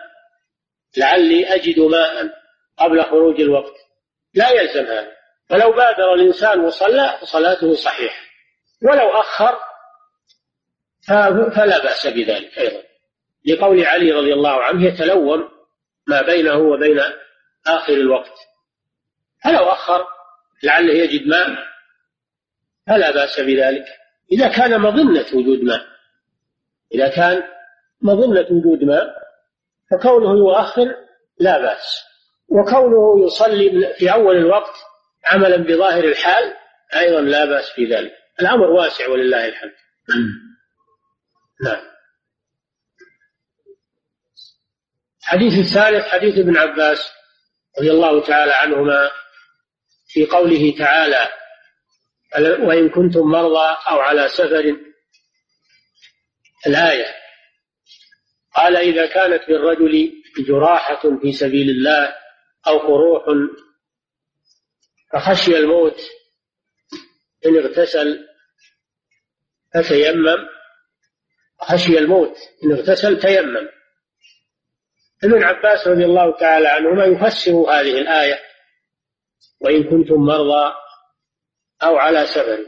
[0.96, 2.30] لعلي أجد ماء
[2.78, 3.74] قبل خروج الوقت.
[4.34, 5.12] لا يلزم هذا.
[5.48, 8.20] فلو بادر الإنسان وصلى فصلاته صحيحة.
[8.82, 9.58] ولو أخر
[11.56, 12.82] فلا بأس بذلك أيضا.
[13.46, 15.48] لقول علي رضي الله عنه يتلوم
[16.06, 17.02] ما بينه وبين
[17.66, 18.38] آخر الوقت.
[19.44, 20.06] فلو أخر
[20.62, 21.46] لعله يجد ماء
[22.86, 23.84] فلا بأس بذلك.
[24.32, 25.86] إذا كان مظنة وجود ماء.
[26.94, 27.42] إذا كان
[28.02, 29.14] مظنة وجود ماء
[29.90, 30.94] فكونه يؤخر
[31.38, 32.04] لا بأس.
[32.48, 34.74] وكونه يصلي في أول الوقت
[35.24, 36.54] عملا بظاهر الحال
[36.96, 38.12] أيضا لا بأس في ذلك.
[38.40, 39.72] الأمر واسع ولله الحمد.
[41.64, 41.82] نعم.
[45.22, 47.15] الحديث الثالث حديث ابن عباس.
[47.78, 49.10] رضي الله تعالى عنهما
[50.08, 51.28] في قوله تعالى
[52.38, 54.76] وإن كنتم مرضى أو على سفر؟
[56.66, 57.14] الآية
[58.54, 62.16] قال إذا كانت للرجل جراحة في سبيل الله
[62.66, 63.24] أو قروح
[65.12, 66.00] فخشي الموت
[67.46, 68.28] إن اغتسل
[69.74, 70.48] فتيمم.
[71.60, 73.68] خشي الموت إن اغتسل تيمم.
[75.24, 78.38] ابن عباس رضي الله تعالى عنهما يفسر هذه الآية
[79.60, 80.74] وإن كنتم مرضى
[81.82, 82.58] أو على سفر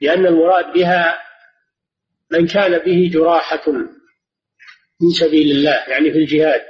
[0.00, 1.18] لأن المراد بها
[2.30, 3.64] من كان به جراحة
[4.98, 6.62] في سبيل الله يعني في الجهاد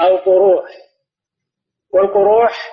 [0.00, 0.70] أو قروح
[1.90, 2.70] والقروح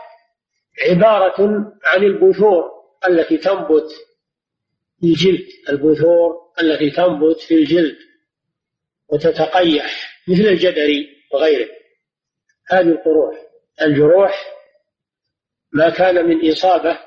[0.89, 1.41] عبارة
[1.86, 2.71] عن البثور
[3.07, 3.91] التي تنبت
[4.99, 7.97] في الجلد البثور التي تنبت في الجلد
[9.10, 10.11] وتتقيح.
[10.27, 11.69] مثل الجدري وغيره.
[12.69, 13.36] هذه القروح.
[13.81, 14.45] الجروح
[15.73, 16.99] ما كان من إصابة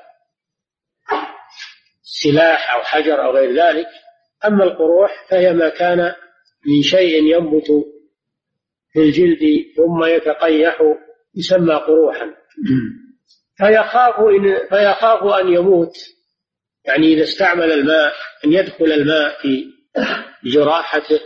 [2.03, 3.87] سلاح أو حجر أو غير ذلك.
[4.45, 6.13] أما القروح فهي ما كان
[6.65, 7.67] من شيء ينبت
[8.93, 9.39] في الجلد
[9.75, 10.81] ثم يتقيح
[11.35, 12.35] يسمى قروحا.
[13.57, 15.93] فيخاف إن فيخاف أن يموت.
[16.85, 18.13] يعني إذا استعمل الماء
[18.45, 19.65] أن يدخل الماء في
[20.43, 21.19] جراحته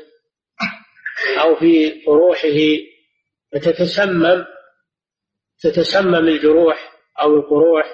[1.39, 2.59] أو في قروحه
[3.53, 4.45] فتتسمم
[5.59, 7.85] تتسمم الجروح أو القروح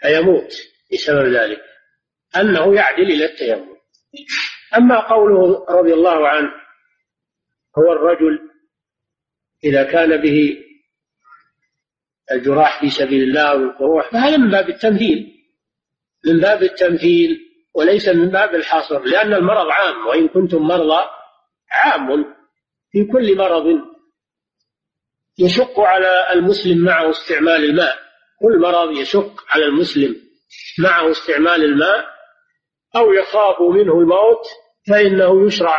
[0.00, 0.52] فيموت
[0.92, 1.62] بسبب ذلك.
[2.36, 3.76] أنه يعدل إلى التيمم.
[4.76, 6.50] أما قوله رضي الله عنه
[7.78, 8.40] هو الرجل
[9.64, 10.56] إذا كان به
[12.32, 15.32] الجراح في سبيل الله والقروح فهذا من باب التمثيل
[16.26, 17.38] من باب التمثيل
[17.74, 21.04] وليس من باب الحصر لأن المرض عام وإن كنتم مرضى
[21.70, 22.24] عام
[22.90, 23.80] في كل مرض
[25.38, 27.98] يشق على المسلم معه استعمال الماء.
[28.40, 30.16] كل مرض يشق على المسلم
[30.78, 32.06] معه استعمال الماء
[32.96, 34.46] أو يخاف منه الموت
[34.88, 35.78] فإنه يشرع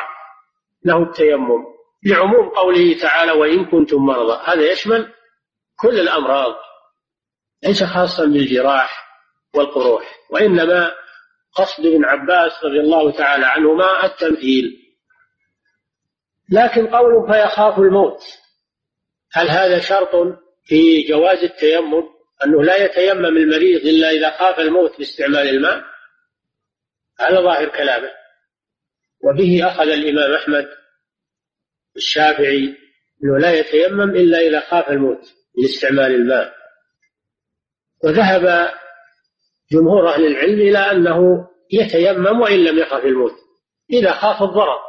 [0.86, 1.66] له التيمم.
[2.06, 5.14] لعموم قوله تعالى وإن كنتم مرضى هذا يشمل
[5.80, 6.56] كل الأمراض
[7.64, 9.08] ليس خاصا بالجراح
[9.56, 10.92] والقروح وإنما
[11.56, 14.87] قصد ابن عباس رضي الله تعالى عنهما التمثيل.
[16.52, 18.22] لكن قول فيخاف الموت
[19.32, 25.50] هل هذا شرط في جواز التيمم؟ أنه لا يتيمم المريض إلا إذا خاف الموت باستعمال
[25.50, 25.84] الماء؟
[27.20, 28.10] هذا ظاهر كلامه.
[29.24, 30.68] وبه أخذ الإمام أحمد
[31.96, 32.76] الشافعي
[33.24, 36.54] أنه لا يتيمم إلا إذا خاف الموت من استعمال الماء.
[38.04, 38.74] وذهب
[39.72, 43.36] جمهور أهل العلم إلى أنه يتيمم وإن لم يخف الموت.
[43.92, 44.87] إذا خاف الضرر.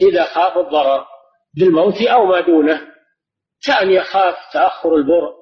[0.00, 1.06] إذا خاف الضرر
[1.54, 2.80] بالموت أو ما دونه
[3.66, 5.34] كأن يخاف تأخر البر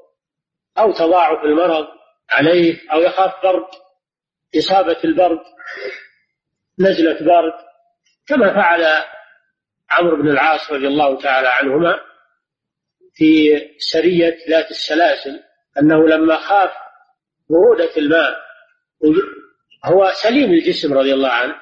[0.78, 1.86] أو تضاعف المرض
[2.30, 3.66] عليه أو يخاف برد
[4.58, 5.40] إصابة البرد
[6.78, 7.54] نزلة برد
[8.26, 9.04] كما فعل
[9.90, 12.00] عمرو بن العاص رضي الله تعالى عنهما
[13.14, 15.40] في سرية ذات السلاسل
[15.78, 16.70] أنه لما خاف
[17.50, 18.44] برودة الماء
[19.84, 21.54] هو سليم الجسم رضي الله عنه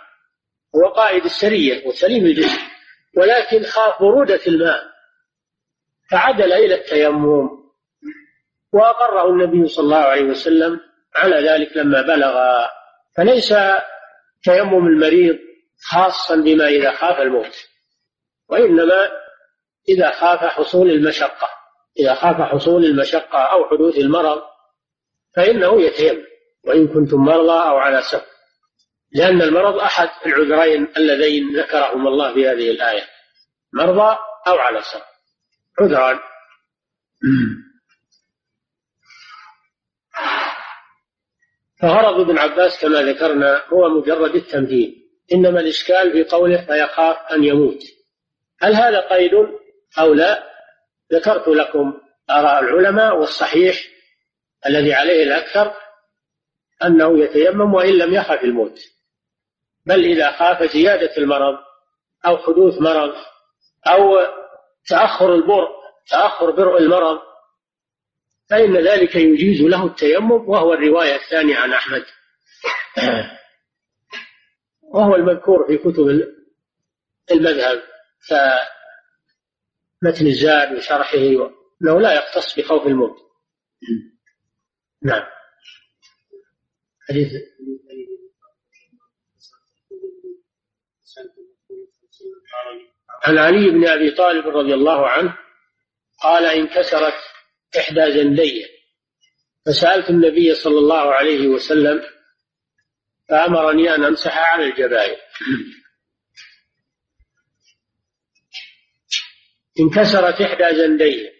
[0.76, 2.71] هو قائد السرية وسليم الجسم.
[3.16, 4.82] ولكن خاف برودة الماء
[6.10, 7.48] فعدل إلى التيمم
[8.72, 10.80] وأقره النبي صلى الله عليه وسلم
[11.16, 12.64] على ذلك لما بلغ.
[13.16, 13.54] فليس
[14.44, 15.38] تيمم المريض
[15.90, 17.68] خاصا بما إذا خاف الموت
[18.48, 19.10] وإنما
[19.88, 21.48] إذا خاف حصول المشقة
[21.98, 24.42] إذا خاف حصول المشقة أو حدوث المرض
[25.36, 26.24] فإنه يتيمم
[26.64, 28.31] وإن كنتم مرضى أو على سفر.
[29.14, 33.02] لأن المرض أحد العذرين اللذين ذكرهما الله في هذه الآية.
[33.72, 35.04] مرضى أو على سفر
[35.80, 36.18] عذران.
[41.80, 47.82] فغرض ابن عباس كما ذكرنا هو مجرد التمثيل إنما الإشكال في قوله فيخاف أن يموت.
[48.60, 49.32] هل هذا قيد
[49.98, 50.52] أو لا؟
[51.12, 53.76] ذكرت لكم آراء العلماء والصحيح
[54.66, 55.74] الذي عليه الأكثر
[56.84, 58.78] أنه يتيمم وإن لم يخف الموت.
[59.86, 61.58] بل إذا خاف زيادة المرض
[62.26, 63.14] أو حدوث مرض
[63.86, 64.18] أو
[64.88, 65.68] تأخر البرء
[66.10, 67.20] تأخر برء المرض
[68.50, 72.04] فإن ذلك يجيز له التيمم وهو الرواية الثانية عن أحمد.
[74.94, 76.08] وهو المذكور في كتب
[77.30, 77.82] المذهب
[80.02, 81.18] كمتن الزاد وشرحه
[81.82, 83.16] أنه لا يختص بخوف الموت.
[85.02, 85.22] نعم.
[87.08, 87.32] حديث
[93.24, 95.38] عن علي بن أبي طالب رضي الله عنه
[96.22, 97.14] قال انكسرت
[97.78, 98.66] إحدى زندي
[99.66, 102.02] فسألت النبي صلى الله عليه وسلم
[103.28, 105.16] فأمرني أن أمسح على الجبائر
[109.80, 111.32] انكسرت إحدى زندي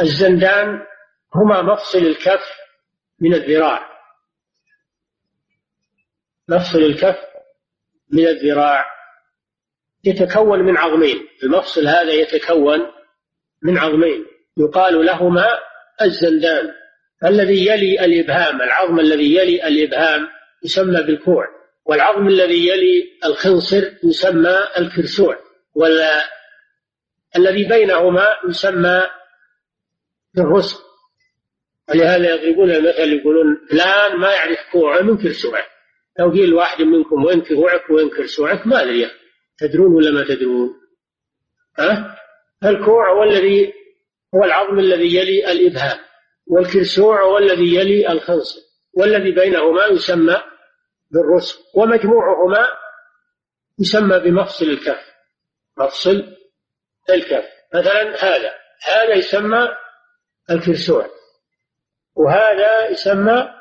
[0.00, 0.86] الزندان
[1.34, 2.58] هما مفصل الكف
[3.20, 3.98] من الذراع.
[6.48, 7.27] مفصل الكف
[8.10, 8.84] من الذراع.
[10.04, 11.28] يتكون من عظمين.
[11.42, 12.86] المفصل هذا يتكون
[13.62, 14.26] من عظمين.
[14.56, 15.58] يقال لهما
[16.02, 16.74] الزندان.
[17.24, 20.28] الذي يلي الإبهام العظم الذي يلي الإبهام
[20.64, 21.48] يسمى بالكوع.
[21.84, 25.38] والعظم الذي يلي الخنصر يسمى الكرسوع.
[25.74, 29.02] والذي بينهما يسمى
[30.34, 30.78] بالرسل
[31.88, 35.64] ولهذا يضربون المثل يقولون فلان ما يعرف كوعه من كرسوعه
[36.18, 39.10] لو قيل واحد منكم وين كوعك وين كرسوعك ما أدري
[39.58, 40.74] تدرون ولا ما تدرون؟
[41.78, 42.16] ها؟
[42.64, 43.72] الكوع هو الذي
[44.34, 45.98] هو العظم الذي يلي الإبهام
[46.46, 48.60] والكرسوع هو الذي يلي الخنصر
[48.92, 50.42] والذي بينهما يسمى
[51.10, 52.68] بالرسل ومجموعهما
[53.78, 55.14] يسمى بمفصل الكف
[55.78, 56.36] مفصل
[57.10, 59.68] الكف مثلا هذا هذا يسمى
[60.50, 61.10] الكرسوع
[62.14, 63.57] وهذا يسمى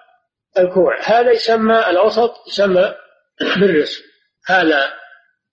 [0.59, 0.99] الكوع.
[1.03, 2.95] هذا يسمى الوسط يسمى
[3.59, 4.03] بالرسم.
[4.47, 4.93] هذا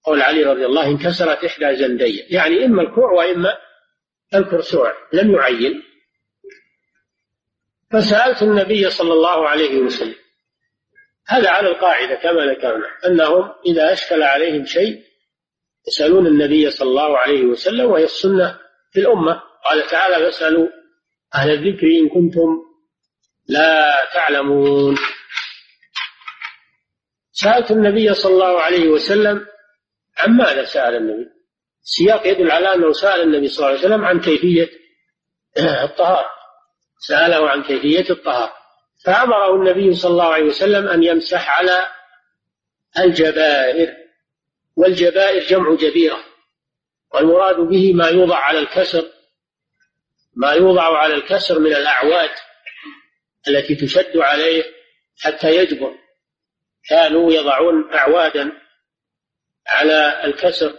[0.05, 2.19] قول علي رضي الله انكسرت إحدى زندي.
[2.19, 3.59] يعني إما الكوع وإما
[4.35, 4.93] الكرسوع.
[5.13, 5.83] لم يعين.
[7.93, 10.15] فسألت النبي صلى الله عليه وسلم.
[11.27, 15.03] هذا على القاعدة كما ذكرنا أنهم إذا أشكل عليهم شيء
[15.89, 18.59] يسألون النبي صلى الله عليه وسلم وهي السنة
[18.93, 19.43] في الأمة.
[19.65, 20.69] قال تعالى فاسألوا
[21.35, 22.74] أهل الذكر إن كنتم
[23.49, 24.97] لا تعلمون.
[27.33, 29.47] سألت النبي صلى الله عليه وسلم
[30.19, 31.31] عن ماذا سأل النبي؟
[31.83, 34.71] السياق يدل على أنه سأل النبي صلى الله عليه وسلم عن كيفية
[35.85, 36.31] الطهارة.
[36.99, 38.53] سأله عن كيفية الطهارة.
[39.05, 41.89] فأمره النبي صلى الله عليه وسلم أن يمسح على
[42.99, 43.97] الجبائر
[44.77, 46.25] والجبائر جمع جبيرة.
[47.15, 49.05] والمراد به ما يوضع على الكسر
[50.37, 52.31] ما يوضع على الكسر من الأعواد.
[53.49, 54.65] التي تشد عليه
[55.21, 55.95] حتى يجبر.
[56.89, 58.53] كانوا يضعون أعوادا
[59.67, 60.79] على الكسر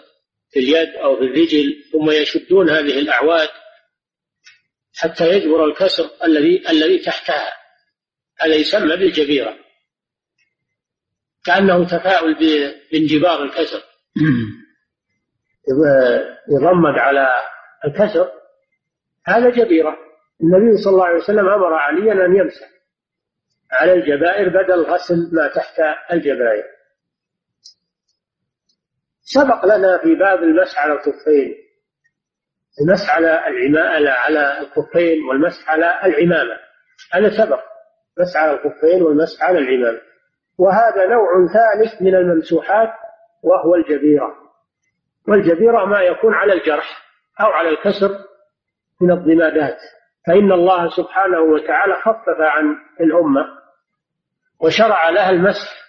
[0.50, 3.50] في اليد أو في الرجل ثم يشدون هذه الأعواد
[4.96, 7.54] حتى يجبر الكسر الذي الذي تحتها.
[8.40, 9.58] هذا يسمى بالجبيرة.
[11.46, 12.36] كأنه تفاؤل
[12.92, 13.84] بانجبار الكسر.
[16.52, 17.28] يضمد على
[17.86, 18.32] الكسر.
[19.28, 20.05] هذا جبيرة.
[20.44, 22.68] النبي صلى الله عليه وسلم أمر عليا أن يمسح.
[23.72, 25.82] على الجبائر بدل غسل ما تحت
[26.14, 26.64] الجبائر.
[29.22, 31.56] سبق لنا في باب المسح على الكفين
[32.82, 36.60] المسح على العمامة على الكفين والمسح على العمامة.
[37.14, 37.64] هذا سبق.
[38.20, 40.02] مسح على الكفين والمسح على العمامة.
[40.58, 42.90] وهذا نوع ثالث من الممسوحات
[43.44, 44.36] وهو الجبيرة.
[45.28, 47.06] والجبيرة ما يكون على الجرح
[47.42, 48.10] أو على الكسر
[49.02, 49.78] من الضمادات.
[50.28, 53.46] فإن الله سبحانه وتعالى خفف عن الأمة
[54.60, 55.86] وشرع لها المسح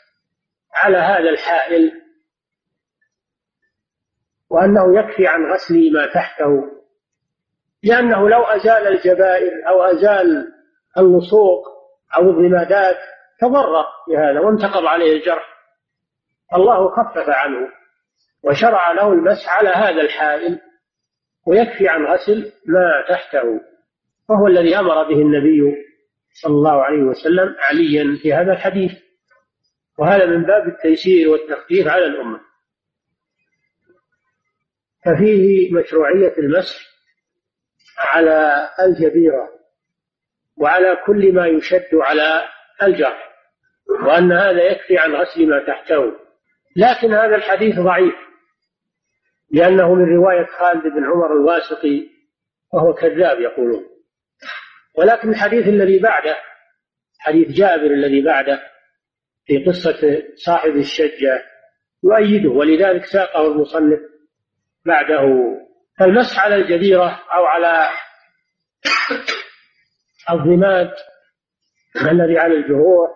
[0.74, 2.02] على هذا الحائل
[4.50, 6.76] وأنه يكفي عن غسل ما تحته
[7.82, 10.52] لأنه لو أزال الجبائر أو أزال
[10.98, 11.66] اللصوق
[12.16, 12.96] أو الضمادات
[13.40, 15.56] تضرر بهذا وانتقض عليه الجرح.
[16.54, 17.68] الله خفف عنه
[18.44, 20.60] وشرع له المسح على هذا الحائل
[21.46, 23.60] ويكفي عن غسل ما تحته.
[24.28, 25.86] وهو الذي أمر به النبي
[26.32, 28.92] صلى الله عليه وسلم عليا في هذا الحديث.
[29.98, 32.40] وهذا من باب التيسير والتخفيف على الأمة.
[35.04, 36.76] ففيه مشروعية المسح
[37.98, 39.48] على الجبيرة
[40.56, 42.48] وعلى كل ما يشد على
[42.82, 43.32] الجرح
[44.06, 46.12] وأن هذا يكفي عن غسل ما تحته.
[46.76, 48.14] لكن هذا الحديث ضعيف
[49.50, 52.10] لأنه من رواية خالد بن عمر الواسطي
[52.72, 53.95] وهو كذاب يقولون.
[54.96, 56.36] ولكن الحديث الذي بعده
[57.18, 58.60] حديث جابر الذي بعده
[59.46, 61.44] في قصة صاحب الشجة
[62.04, 64.00] يؤيده ولذلك ساقه المصنف
[64.86, 65.22] بعده.
[65.98, 67.88] فالمسح على الجبيرة أو على
[70.30, 70.90] الضماد
[72.10, 73.10] الذي على الجروح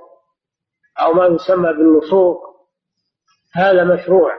[1.01, 2.41] أو ما يسمى باللصوق
[3.55, 4.33] هذا مشروع.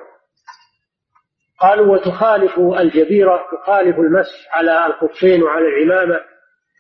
[1.60, 6.31] قالوا وتخالف الجبيرة تخالف المسح على الخفين وعلى العمامة.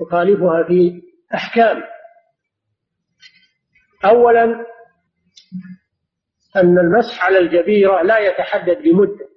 [0.05, 1.01] تخالفها في
[1.33, 1.83] أحكام.
[4.05, 4.65] أولا
[6.55, 9.27] أن المسح على الجبيرة لا يتحدد بمدة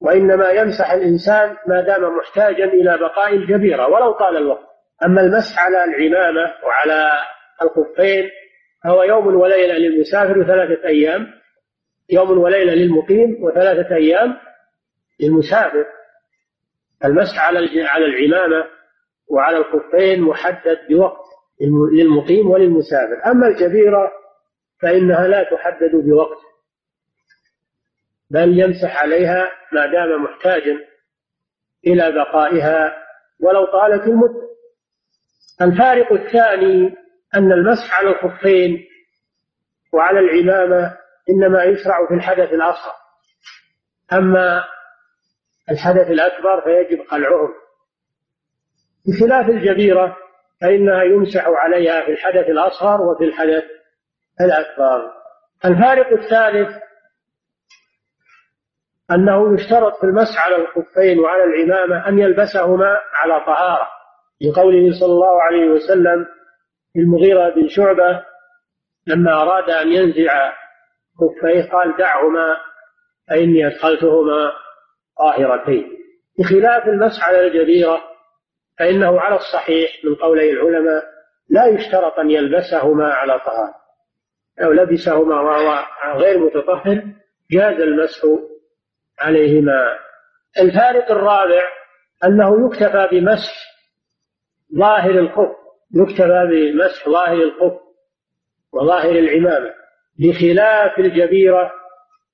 [0.00, 4.66] وإنما يمسح الإنسان ما دام محتاجا إلى بقاء الجبيرة ولو طال الوقت.
[5.04, 7.10] أما المسح على العمامة وعلى
[7.62, 8.30] الخفين
[8.84, 11.26] فهو يوم وليلة للمسافر وثلاثة أيام
[12.10, 14.36] يوم وليلة للمقيم وثلاثة أيام
[15.20, 15.86] للمسافر.
[17.04, 18.75] المسح على على العمامة
[19.28, 21.24] وعلى الخفين محدد بوقت
[21.92, 23.26] للمقيم وللمسافر.
[23.26, 24.12] أما الجبيرة
[24.82, 26.38] فإنها لا تحدد بوقت
[28.30, 30.78] بل يمسح عليها ما دام محتاجا
[31.86, 32.96] إلى بقائها
[33.40, 34.46] ولو طالت المدة.
[35.62, 36.94] الفارق الثاني
[37.34, 38.84] أن المسح على الخفين
[39.92, 40.96] وعلى العمامة
[41.30, 42.92] إنما يشرع في الحدث الأصغر.
[44.12, 44.64] أما
[45.70, 47.54] الحدث الأكبر فيجب خلعهم
[49.08, 50.16] بخلاف الجبيرة
[50.60, 53.64] فإنها يمسح عليها في الحدث الأصغر وفي الحدث
[54.40, 55.12] الأكبر.
[55.64, 56.68] الفارق الثالث
[59.10, 63.88] أنه يشترط في المسح على الخفين وعلى العمامة أن يلبسهما على طهارة
[64.40, 66.26] لقوله صلى الله عليه وسلم
[66.96, 68.24] المغيرة بن شعبة
[69.06, 70.52] لما أراد أن ينزع
[71.20, 72.56] خفيه قال دعهما
[73.28, 74.52] فإني أدخلتهما
[75.18, 75.92] طاهرتين
[76.38, 78.15] بخلاف المسح على الجبيرة
[78.78, 81.04] فإنه على الصحيح من قولي العلماء
[81.48, 83.74] لا يشترط أن يلبسهما على طهارة.
[84.60, 85.84] لو لبسهما وهو
[86.16, 87.02] غير متطهر
[87.50, 88.22] جاز المسح
[89.18, 89.98] عليهما.
[90.60, 91.68] الفارق الرابع
[92.24, 93.54] أنه يكتفى بمسح
[94.78, 95.56] ظاهر الخف
[95.94, 97.80] يكتفى بمسح ظاهر الخف
[98.72, 99.74] وظاهر العمامة.
[100.18, 101.72] بخلاف الجبيرة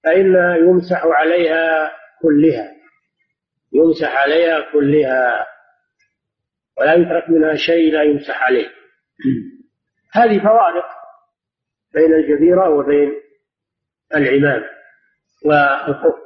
[0.04, 2.72] فإنها يمسح عليها كلها.
[3.72, 5.46] يمسح عليها كلها.
[6.78, 8.68] ولا يترك منها شيء لا يمسح عليه.
[10.12, 10.84] هذه فوارق
[11.94, 13.12] بين الجبيرة وبين
[14.14, 14.66] العمامة
[15.44, 16.22] والخف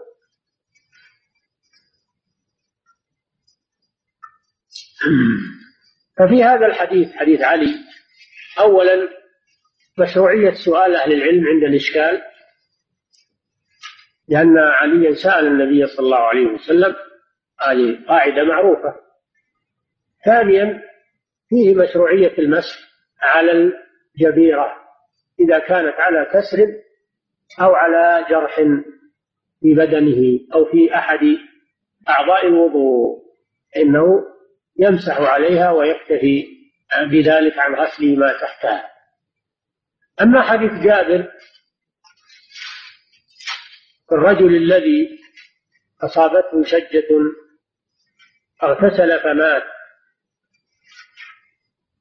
[6.19, 7.75] ففي هذا الحديث حديث علي
[8.61, 9.09] أولا
[9.99, 12.23] مشروعية سؤال أهل العلم عند الإشكال
[14.29, 16.95] لأن عليا سأل النبي صلى الله عليه وسلم
[17.61, 19.06] هذه قاعدة معروفة.
[20.27, 20.83] ثانيا
[21.49, 22.79] فيه مشروعية المسح
[23.21, 24.73] على الجبيرة
[25.41, 26.67] إذا كانت على كسر
[27.61, 28.57] أو على جرح
[29.61, 31.39] في بدنه أو في أحد
[32.09, 33.23] أعضاء الوضوء
[33.77, 34.25] إنه
[34.79, 36.47] يمسح عليها ويكتفي
[37.11, 38.91] بذلك عن غسل ما تحتها.
[40.23, 41.33] أما حديث جابر
[44.13, 45.19] الرجل الذي
[46.03, 47.09] أصابته شجة
[48.63, 49.76] اغتسل فمات.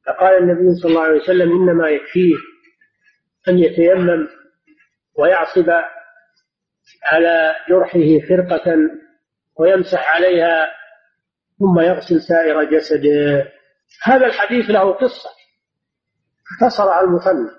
[0.08, 2.36] فقال النبي صلى الله عليه وسلم إنما يكفيه
[3.47, 4.28] أن يتيمم
[5.18, 5.70] ويعصب
[7.06, 8.76] على جرحه فرقة
[9.60, 10.68] ويمسح عليها
[11.60, 13.51] ثم يغسل سائر جسده.
[14.03, 15.30] هذا الحديث له قصة
[16.51, 17.51] اختصر على المصنف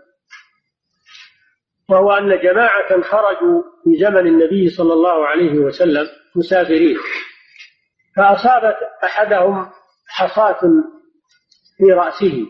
[1.89, 6.97] وهو أن جماعة خرجوا في زمن النبي صلى الله عليه وسلم مسافرين
[8.17, 9.71] فأصابت أحدهم
[10.09, 10.61] حصاة
[11.77, 12.47] في رأسه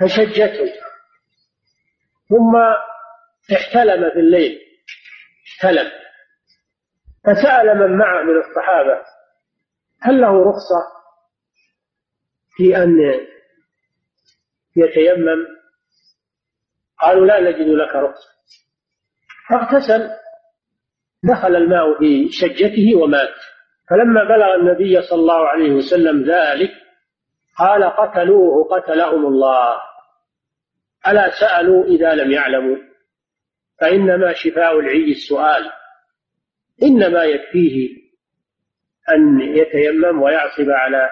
[0.00, 0.72] فشجته.
[2.28, 2.56] ثم
[3.56, 4.60] احتلم في الليل
[5.48, 5.90] احتلم.
[7.24, 9.02] فسأل من معه من الصحابة
[10.00, 10.98] هل له رخصة
[12.56, 12.98] في أن
[14.76, 15.46] يتيمم؟
[17.00, 18.28] قالوا لا نجد لك رخصة.
[19.48, 20.10] فاغتسل
[21.22, 23.34] دخل الماء في شجته ومات.
[23.90, 26.70] فلما بلغ النبي صلى الله عليه وسلم ذلك
[27.58, 29.80] قال قتلوه قتلهم الله.
[31.08, 32.76] ألا سألوا إذا لم يعلموا؟
[33.80, 35.72] فإنما شفاء العي السؤال.
[36.82, 37.88] إنما يكفيه
[39.10, 41.10] أن يتيمم ويعصب على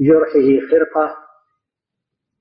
[0.00, 1.16] جرحه خرقة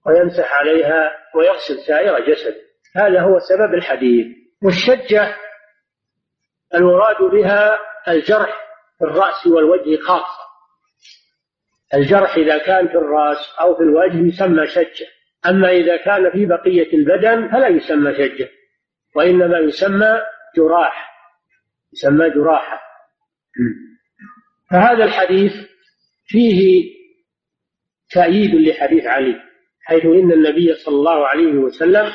[0.05, 2.62] ويمسح عليها ويغسل سائر جسده
[2.95, 4.28] هذا هو سبب الحديث.
[4.64, 5.36] والشجة
[6.76, 8.55] المراد بها الجرح
[8.99, 10.41] في الرأس والوجه خاصة.
[11.94, 15.08] الجرح إذا كان في الرأس أو في الوجه يسمى شجة.
[15.46, 18.50] أما إذا كان في بقية البدن فلا يسمى شجة
[19.16, 20.22] وإنما يسمى
[20.58, 21.12] جراح
[21.94, 22.82] يسمى جراحة.
[24.72, 25.54] فهذا الحديث
[26.26, 26.92] فيه
[28.12, 29.42] تأييد لحديث علي
[29.84, 32.12] حيث إن النبي صلى الله عليه وسلم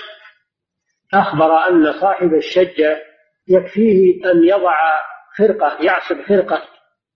[1.14, 3.03] أخبر أن صاحب الشجة
[3.49, 4.77] يكفيه أن يضع
[5.39, 6.62] خرقة يعصب خرقة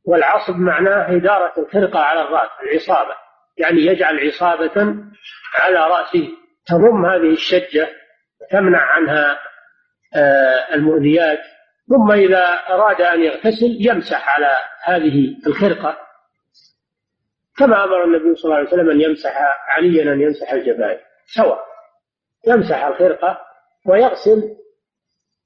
[0.04, 3.14] والعصب معناه إدارة الخرقة على الرأس العصابة.
[3.56, 4.96] يعني يجعل عصابة
[5.54, 6.28] على رأسه.
[6.66, 7.88] تضم هذه الشجة
[8.40, 9.38] وتمنع عنها
[10.14, 11.38] آه، المؤذيات.
[11.88, 14.50] ثم إذا أراد أن يغتسل يمسح على
[14.84, 15.98] هذه الخرقة.
[17.58, 19.36] كما أمر النبي صلى الله عليه وسلم أن يمسح
[19.68, 21.64] عليا أن يمسح الجبائر سواء.
[22.46, 23.40] يمسح الخرقة
[23.86, 24.56] ويغسل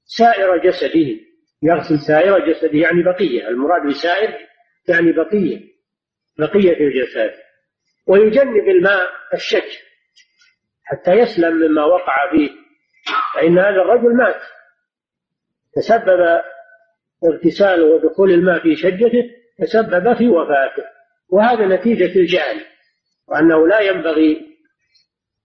[0.05, 1.19] سائر جسده.
[1.63, 3.47] يغسل سائر جسده يعني بقية.
[3.47, 4.47] المراد بسائر
[4.89, 5.75] يعني بقية
[6.37, 7.33] بقية الجسد.
[8.07, 9.69] ويجنب الماء الشك.
[10.83, 12.49] حتى يسلم مما وقع فيه
[13.35, 14.41] فإن هذا الرجل مات.
[15.75, 16.41] تسبب
[17.33, 20.83] اغتساله ودخول الماء في شجته تسبب في وفاته.
[21.29, 22.65] وهذا نتيجة الجهل
[23.27, 24.57] وأنه لا ينبغي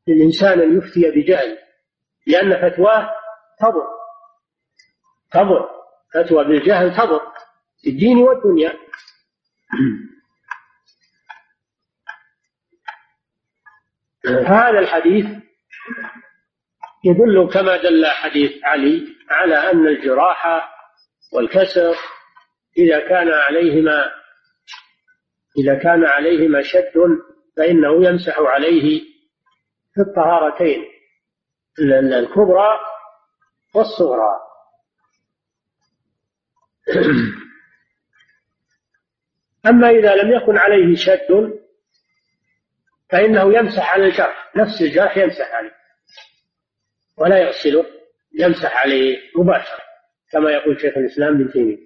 [0.09, 1.59] للإنسان أن يفتي بجهل
[2.27, 3.11] لأن فتواه
[3.61, 3.87] تضر.
[5.33, 5.80] تضر.
[6.15, 7.21] فتوى بالجهل تضر
[7.83, 8.73] في الدين والدنيا.
[14.47, 15.27] هذا الحديث
[17.05, 20.71] يدل كما دل حديث علي على أن الجراحة
[21.33, 21.97] والكسر
[22.79, 24.11] إذا كان عليهما
[25.59, 26.93] إذا كان عليهما شد
[27.57, 29.01] فإنه يمسح عليه
[29.95, 30.85] في الطهارتين
[32.19, 32.79] الكبرى
[33.75, 34.49] والصغرى.
[39.66, 41.61] أما إذا لم يكن عليه شد
[43.11, 44.51] فإنه يمسح على الجرح.
[44.57, 45.72] نفس الجرح يمسح عليه.
[47.16, 47.86] ولا يغسله
[48.34, 49.80] يمسح عليه مباشرة
[50.32, 51.78] كما يقول شيخ الإسلام ابن تيمية.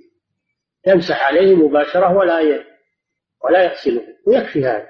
[0.87, 2.65] يمسح عليه مباشرة ولا
[3.45, 4.89] ولا يغسله ويكفي هذا.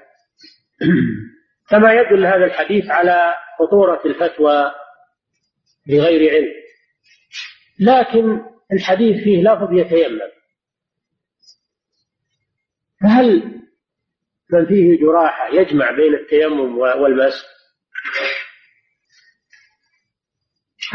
[1.69, 4.71] كما يدل هذا الحديث على خطورة الفتوى
[5.87, 6.53] بغير علم.
[7.79, 10.19] لكن الحديث فيه لفظ يتيمم.
[13.01, 13.61] فهل
[14.53, 17.45] من فيه جراحة يجمع بين التيمم والمسح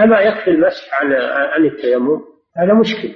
[0.01, 1.13] أما يكفي المسح عن
[1.53, 2.21] عن التيمم
[2.57, 3.15] هذا مشكل.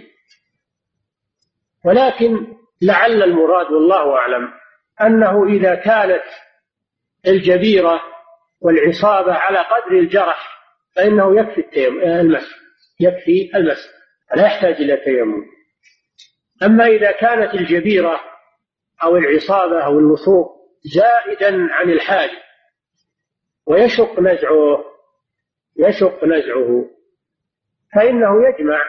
[1.84, 4.52] ولكن لعل المراد والله أعلم
[5.00, 6.24] أنه إذا كانت
[7.26, 8.00] الجبيرة
[8.60, 10.64] والعصابة على قدر الجرح
[10.96, 11.88] فإنه يكفي
[12.20, 12.56] المسح
[13.00, 13.90] يكفي المسح
[14.36, 15.44] لا يحتاج إلى تيمم.
[16.62, 18.20] أما إذا كانت الجبيرة
[19.02, 20.54] أو العصابة أو اللصوق
[20.94, 22.42] زائدا عن الحاجة
[23.66, 24.84] ويشق نزعه
[25.76, 26.90] يشق نزعه
[27.94, 28.80] فإنه يجمع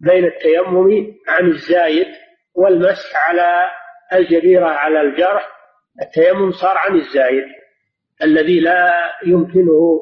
[0.00, 2.06] بين التيمم عن الزايد
[2.54, 3.70] والمسح على
[4.12, 5.48] الجبيرة على الجرح.
[6.02, 7.44] التيمم صار عن الزايد
[8.22, 8.94] الذي لا
[9.26, 10.00] يمكنه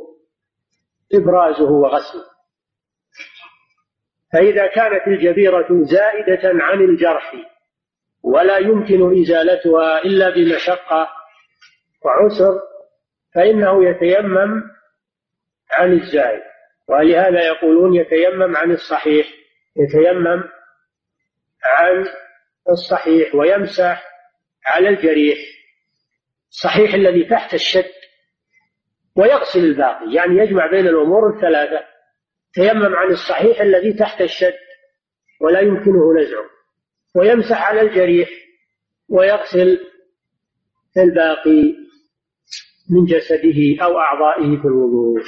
[1.14, 2.27] إبرازه وغسله.
[4.32, 7.32] فإذا كانت الجبيرة زائدة عن الجرح
[8.22, 11.08] ولا يمكن إزالتها إلا بمشقة
[12.04, 12.60] وعسر
[13.34, 14.62] فإنه يتيمم
[15.70, 16.42] عن الزائد.
[16.88, 19.26] ولهذا يقولون يتيمم عن الصحيح
[19.76, 20.44] يتيمم
[21.64, 22.06] عن
[22.70, 24.04] الصحيح ويمسح
[24.66, 25.38] على الجريح.
[26.48, 27.92] الصحيح الذي تحت الشد
[29.16, 31.84] ويغسل الباقي يعني يجمع بين الأمور الثلاثة.
[32.58, 34.58] تيمم عن الصحيح الذي تحت الشد
[35.40, 36.44] ولا يمكنه نزعه
[37.14, 38.28] ويمسح على الجريح
[39.08, 39.78] ويغسل
[40.96, 41.74] الباقي
[42.90, 45.22] من جسده أو أعضائه في الوضوء.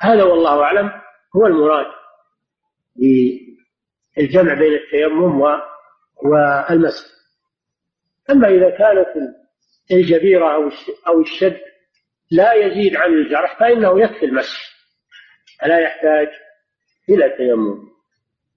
[0.00, 0.90] هذا والله أعلم
[1.36, 1.86] هو المراد
[2.96, 5.40] بالجمع بين التيمم
[6.22, 7.06] والمسح.
[8.30, 9.34] أما إذا كانت
[9.92, 10.70] الجبيرة
[11.08, 11.60] أو الشد
[12.30, 14.75] لا يزيد عن الجرح فإنه يكفي المسح.
[15.60, 16.28] فلا يحتاج
[17.08, 17.88] إلى التيمم؟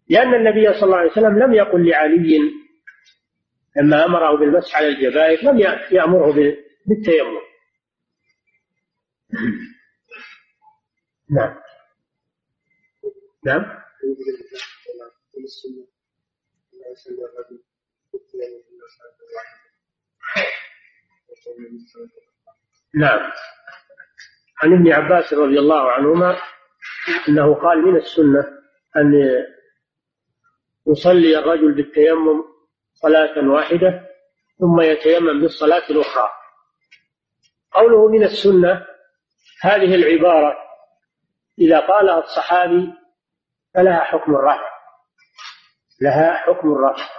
[0.10, 2.40] لأن النبي صلى الله عليه وسلم لم يقل لعلي
[3.78, 5.60] لما أمره بالمسح على الجبائر لم
[5.92, 6.34] يأمره
[6.86, 7.40] بالتيمم.
[11.32, 11.56] نعم.
[13.46, 13.80] نعم.
[22.96, 23.32] نعم.
[24.64, 26.38] عن ابن عباس رضي الله عنهما
[27.30, 28.60] إنه قال من السنة
[28.98, 29.14] أن
[30.88, 32.44] يصلي الرجل بالتيمم
[32.94, 34.10] صلاة واحدة
[34.60, 36.30] ثم يتيمم بالصلاة الأخرى.
[37.72, 38.86] قوله من السنة
[39.62, 40.58] هذه العبارة
[41.60, 42.94] إذا قالها الصحابي
[43.74, 44.70] فلها حكم الرفع.
[46.02, 47.10] لها حكم الرفع.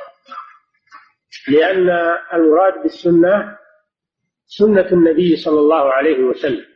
[1.48, 1.90] لأن
[2.32, 3.58] المراد بالسنة
[4.46, 6.66] سنة النبي صلى الله عليه وسلم.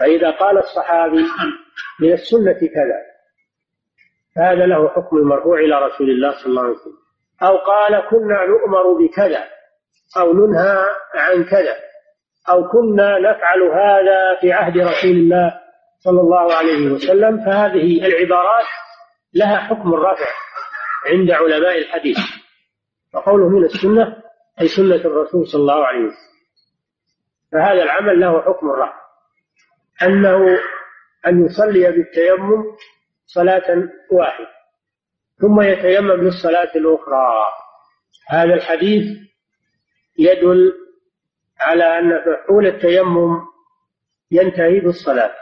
[0.00, 1.24] فإذا قال الصحابي
[2.00, 3.02] من السنة كذا.
[4.36, 6.98] فهذا له حكم المرفوع إلى رسول الله صلى الله عليه وسلم.
[7.42, 9.44] أو قال كنا نؤمر بكذا
[10.16, 10.84] أو ننهى
[11.14, 11.76] عن كذا
[12.48, 15.60] أو كنا نفعل هذا في عهد رسول الله
[15.98, 17.44] صلى الله عليه وسلم.
[17.44, 18.66] فهذه العبارات
[19.34, 20.26] لها حكم الرفع
[21.06, 22.18] عند علماء الحديث.
[23.14, 24.22] وقوله من السنة
[24.60, 26.28] أي سنة الرسول صلى الله عليه وسلم.
[27.52, 29.00] فهذا العمل له حكم الرفع
[30.02, 30.58] أنه
[31.26, 32.64] أن يصلي بالتيمم
[33.26, 34.48] صلاة واحدة
[35.40, 37.46] ثم يتيمم للصلاة الأخرى.
[38.28, 39.18] هذا الحديث
[40.18, 40.72] يدل
[41.60, 43.40] على أن مفعول التيمم
[44.30, 45.34] ينتهي بالصلاة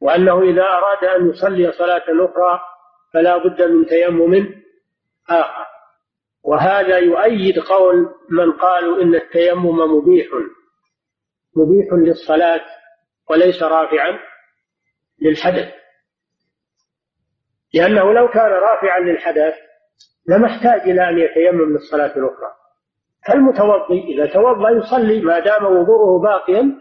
[0.00, 2.60] وأنه إذا أراد أن يصلي صلاة أخرى
[3.12, 4.54] فلا بد من تيمم
[5.30, 5.66] آخر.
[6.42, 10.26] وهذا يؤيد قول من قالوا إن التيمم مبيح
[11.56, 12.64] مبيح للصلاة
[13.30, 14.18] وليس رافعا.
[15.24, 15.68] للحدث.
[17.74, 19.54] لأنه لو كان رافعا للحدث
[20.28, 22.54] لما احتاج إلى أن يتيمم للصلاة الأخرى.
[23.26, 26.80] كالمتوضي إذا توضأ يصلي ما دام وضوءه باقيا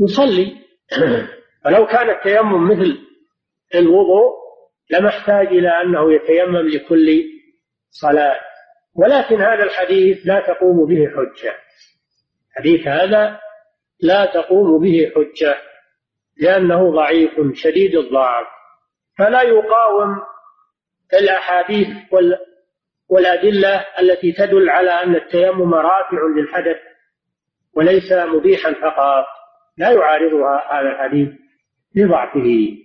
[0.00, 0.56] يصلي.
[1.64, 2.98] فلو كان التيمم مثل
[3.74, 4.32] الوضوء
[4.90, 7.24] لما احتاج إلى أنه يتيمم لكل
[7.90, 8.40] صلاة.
[8.94, 11.54] ولكن هذا الحديث لا تقوم به حجة.
[12.56, 13.40] حديث هذا
[14.00, 15.71] لا تقوم به حجة.
[16.36, 18.46] لأنه ضعيف شديد الضعف
[19.18, 20.22] فلا يقاوم
[21.14, 21.88] الأحاديث
[23.08, 26.76] والأدلة التي تدل على أن التيمم رافع للحدث
[27.74, 29.24] وليس مبيحا فقط
[29.76, 31.28] لا يعارضها هذا الحديث
[31.94, 32.78] لضعفه.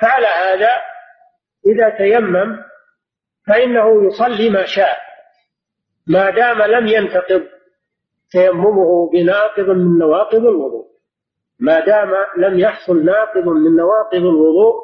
[0.00, 0.70] فعلى هذا
[1.66, 2.58] إذا تيمم
[3.46, 4.98] فإنه يصلي ما شاء
[6.06, 7.42] ما دام لم ينتقض
[8.30, 10.95] تيممه بناقض من نواقض الوضوء.
[11.58, 14.74] ما دام لم يحصل ناقض من نواقض الوضوء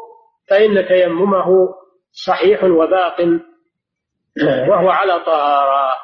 [0.51, 1.75] فإن تيممه
[2.13, 3.21] صحيح وباق
[4.69, 5.97] وهو على طهارة.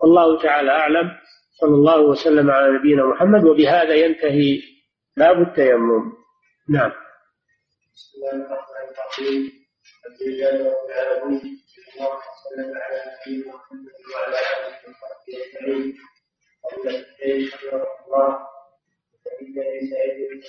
[0.00, 1.10] والله تعالى أعلم.
[1.60, 3.44] صلى الله وسلم على نبينا محمد.
[3.44, 4.60] وبهذا ينتهي
[5.16, 6.12] باب التيمم.
[6.68, 6.90] نعم.
[7.94, 9.52] بسم الله الرحمن الرحيم.
[11.66, 14.38] صلى الله وسلم على نبينا محمد وعلى
[18.06, 18.53] الله
[19.38, 20.40] فإن سعيد بن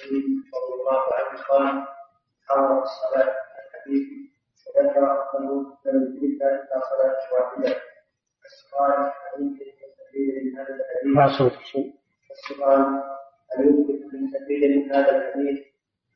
[0.55, 1.87] رضي الله عنه قال
[2.47, 3.33] حرم الصلاة
[3.65, 4.07] الحديث
[4.75, 7.81] وذكر أنه لم يجد إلا صلاة واحدة
[8.45, 11.13] السؤال هل يمكن تستفيد من هذا الحديث؟
[12.31, 12.79] السؤال
[13.51, 15.65] هل يمكن أن تستفيد من هذا الحديث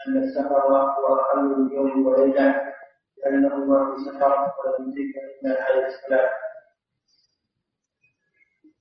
[0.08, 2.74] أن السفر هو أقل من يوم وليلة
[3.26, 6.30] لأنهما في سفر ولم يدرك إلا عليه السلام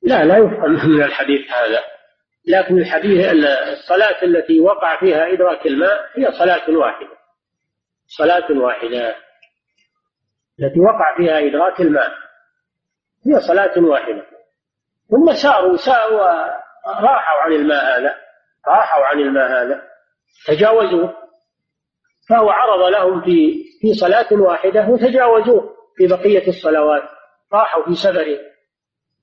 [0.03, 1.97] لا لا يفهم من الحديث هذا
[2.49, 3.26] لكن الحديث
[3.72, 7.18] الصلاة التي وقع فيها إدراك الماء هي صلاة واحدة.
[8.07, 9.16] صلاة واحدة.
[10.61, 12.11] التي وقع فيها إدراك الماء
[13.26, 14.26] هي صلاة واحدة.
[15.11, 16.20] ثم ساروا ساروا
[16.86, 18.16] راحوا عن الماء هذا.
[18.68, 19.82] راحوا عن الماء هذا.
[20.46, 21.14] تجاوزوه.
[22.28, 27.03] فهو عرض لهم في في صلاة واحدة وتجاوزوه في بقية الصلوات.
[27.53, 28.47] راحوا في سفرهم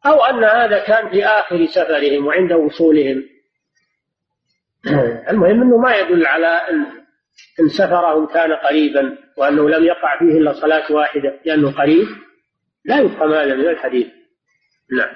[0.06, 3.24] أو أن هذا كان في آخر سفرهم وعند وصولهم.
[5.30, 6.48] المهم أنه ما يدل على
[7.60, 12.08] أن سفرهم كان قريبا وأنه لم يقع فيه إلا صلاة واحدة لأنه قريب.
[12.86, 14.08] لا يفهم هذا من الحديث.
[14.92, 15.16] نعم.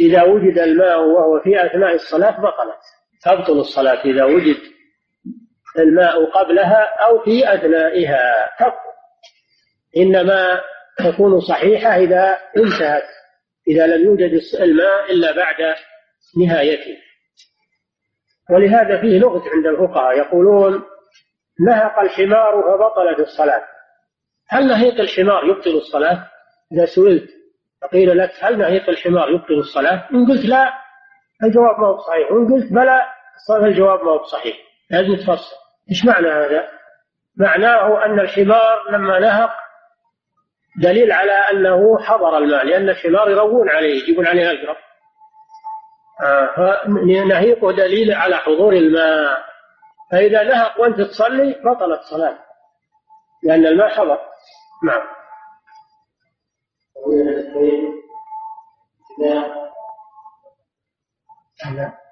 [0.00, 2.95] إذا وجد الماء وهو في أثناء الصلاة بطلت.
[3.26, 4.56] تبطل الصلاة إذا وجد
[5.78, 8.50] الماء قبلها أو في أثنائها.
[8.58, 8.96] تبطل
[9.96, 10.60] إنما
[10.98, 13.08] تكون صحيحة إذا انتهت
[13.68, 15.74] إذا لم يوجد الماء إلا بعد
[16.38, 16.96] نهايته.
[18.50, 20.18] ولهذا فيه لغة عند الفقهاء.
[20.18, 20.82] يقولون
[21.66, 23.62] نهق الحمار فبطلت الصلاة.
[24.48, 26.30] هل نهيق الحمار يبطل الصلاة؟
[26.72, 27.30] إذا سئلت.
[27.82, 30.72] فقيل لك هل نهيق الحمار يبطل الصلاة؟ إن قلت لا
[31.44, 32.32] الجواب ما هو صحيح.
[32.32, 33.15] وإن قلت بلى
[33.50, 34.56] الجواب ما هو صحيح
[34.90, 35.56] لازم تفصل
[35.90, 36.68] إيش معنى هذا؟
[37.36, 39.50] معناه أن الحمار لما نهق
[40.82, 44.76] دليل على أنه حضر الماء لأن الحمار يروون عليه يجيبون عليه أجرة
[46.22, 49.44] آه فنهيقه دليل على حضور الماء.
[50.12, 52.38] فإذا نهق وأنت تصلي بطلت صلاة
[53.42, 54.18] لأن الماء حضر.
[54.84, 55.02] نعم.
[61.76, 62.05] نعم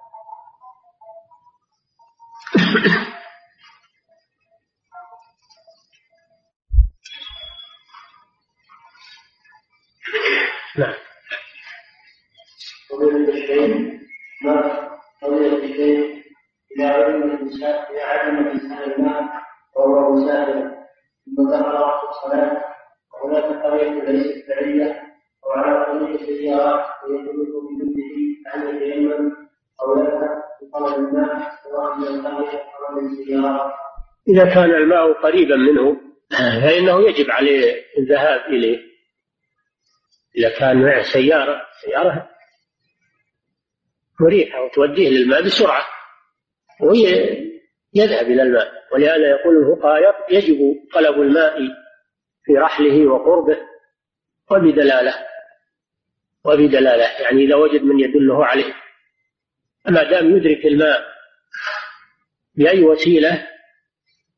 [10.78, 10.94] نعم
[12.90, 13.76] فضيلة الشيخ
[14.44, 14.88] ما
[15.22, 16.24] فضيلة الشيخ
[16.86, 19.42] علم الإنسان إذا علم الإنسان الماء
[19.76, 20.74] وهو مسافر
[21.36, 22.04] ثم دخل وقت
[23.14, 25.02] وهناك قرية ليست بعيدة
[25.46, 28.14] وعلى طريق السيارات ويملك بذنبه
[28.46, 29.32] عن يتيمم
[29.82, 32.63] أو يذهب بطلب الماء سواء من القرية
[34.28, 38.78] إذا كان الماء قريبا منه فإنه يجب عليه الذهاب إليه.
[40.36, 42.30] إذا كان معه سيارة سيارة
[44.20, 45.86] مريحة وتوديه للماء بسرعة
[46.80, 47.08] وهي
[47.94, 48.72] يذهب إلى الماء.
[48.92, 50.58] ولهذا يقول الفقهاء يجب
[50.94, 51.58] طلب الماء
[52.44, 53.58] في رحله وقربه
[54.50, 55.14] وبدلالة
[56.44, 57.22] وبدلالة.
[57.22, 58.74] يعني إذا وجد من يدله عليه.
[59.88, 61.13] ما دام يدرك الماء
[62.56, 63.46] بأي وسيلة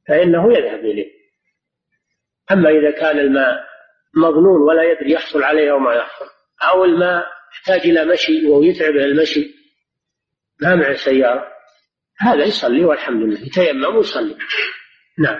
[0.09, 1.17] فإنه يذهب إليه.
[2.53, 3.67] أما إذا كان الماء
[4.15, 6.25] مظنون ولا يدري يحصل عليه أو ما يحصل
[6.63, 9.55] أو الماء يحتاج إلى مشي وهو يتعب المشي
[10.63, 11.53] ما معه سيارة
[12.19, 14.37] هذا يصلي والحمد لله يتيمم ويصلي.
[15.19, 15.39] نعم.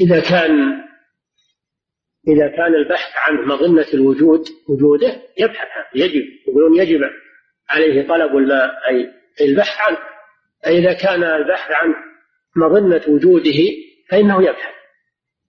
[0.00, 0.82] إذا كان
[2.28, 7.00] إذا كان البحث عن مظنة الوجود وجوده يبحث عنه يجب يقولون يجب
[7.70, 9.10] عليه طلب الماء أي
[9.40, 9.98] البحث عنه.
[10.64, 11.94] فإذا كان البحث عن
[12.56, 13.60] مظنة وجوده
[14.10, 14.74] فإنه يبحث.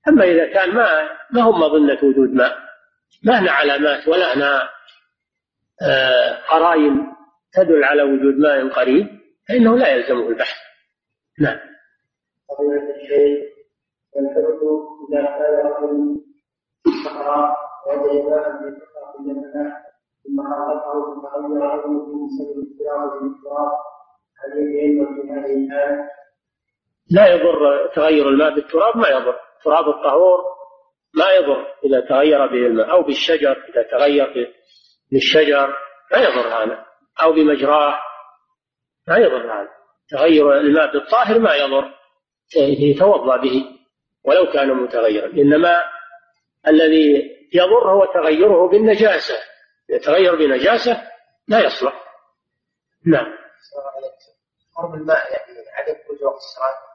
[0.07, 2.57] أما إذا كان ما ما هو مظنة وجود ماء؟
[3.23, 4.69] ما هنا علامات ولا هنا
[5.81, 7.07] آه، قرائن
[7.53, 9.07] تدل على وجود ماء قريب
[9.49, 10.57] فإنه لا يلزمه البحث.
[11.39, 11.59] نعم.
[20.23, 21.25] ثم عظمه
[24.41, 24.51] هل
[25.15, 26.09] في هذه الحال؟
[27.11, 29.35] لا يضر تغير الماء بالتراب ما يضر.
[29.63, 30.39] تراب الطهور
[31.13, 34.53] ما يضر إذا تغير به الماء أو بالشجر إذا تغير
[35.11, 35.67] بالشجر
[36.11, 36.85] ما يضر هذا.
[37.23, 37.99] أو بمجراه
[39.07, 39.69] ما يضر هذا.
[40.09, 41.93] تغير الماء بالطاهر ما يضر.
[42.57, 43.65] يتوضأ به
[44.25, 45.27] ولو كان متغيرا.
[45.27, 45.83] إنما
[46.67, 49.35] الذي يضر هو تغيره بالنجاسة
[49.89, 51.03] يتغير بنجاسة
[51.47, 52.03] لا يصلح.
[53.05, 53.25] نعم.
[54.75, 56.91] قرب الماء يعني عدم خروج وقت الصلاة.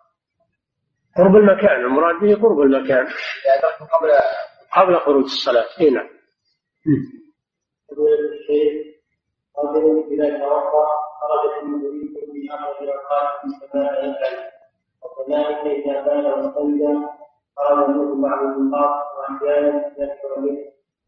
[1.16, 1.80] قرب المكان.
[1.80, 3.06] المراد به قرب المكان.
[3.92, 4.12] قبل
[4.76, 5.66] قبل خروج الصلاة.
[5.80, 6.08] اي نعم.
[9.58, 10.86] رجل إذا توضأ
[11.20, 11.86] خرجت من
[12.44, 12.86] يفعل
[15.02, 17.08] وكذلك إذا بال وصلى
[17.56, 19.05] خرج منه بعض النقاط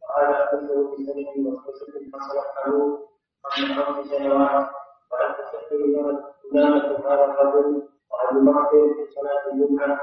[0.02, 0.96] وهذا كله
[2.56, 4.68] قبل خمس سنوات
[5.38, 5.96] تستحيل
[6.52, 7.82] إمامة هذا الرجل
[8.72, 9.98] في صلاة الجمعة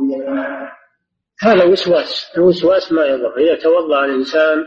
[0.00, 0.72] الجماعة
[1.42, 3.36] هذا وسواس الوسواس ما يضر.
[3.36, 4.64] إذا توضأ الإنسان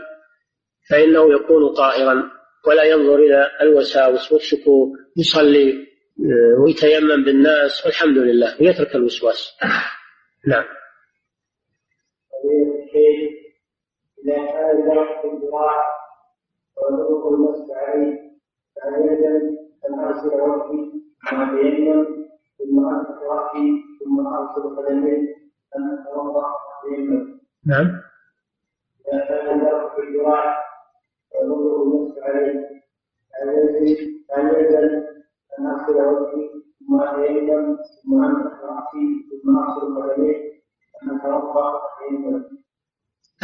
[0.90, 2.30] فإنه يكون طاهرا
[2.66, 9.58] ولا ينظر إلى الوساوس والشكوك يصلي آه، ويتيمم بالناس والحمد لله ويترك الوسواس.
[10.48, 10.64] نعم.
[14.28, 15.84] إذا كان ذلك الذراع
[16.76, 18.30] وذوق المسك عليه
[18.76, 19.56] فعليا
[19.88, 20.92] أن أرسل وجهي
[21.30, 22.06] ثم أتيمم
[22.58, 25.34] ثم أرسل رأسي ثم أرسل قدمي
[25.76, 26.46] أن أتوضأ
[26.84, 28.00] أتيمم نعم.
[29.08, 30.56] إذا كان ذلك الذراع
[31.42, 32.68] وذوق المسك عليه
[34.28, 35.08] فعليا
[35.58, 36.50] أن أرسل وجهي
[36.80, 40.36] ثم أتيمم ثم أمسح رأسي ثم أرسل قدمي
[41.02, 42.44] أن أتوضأ أتيمم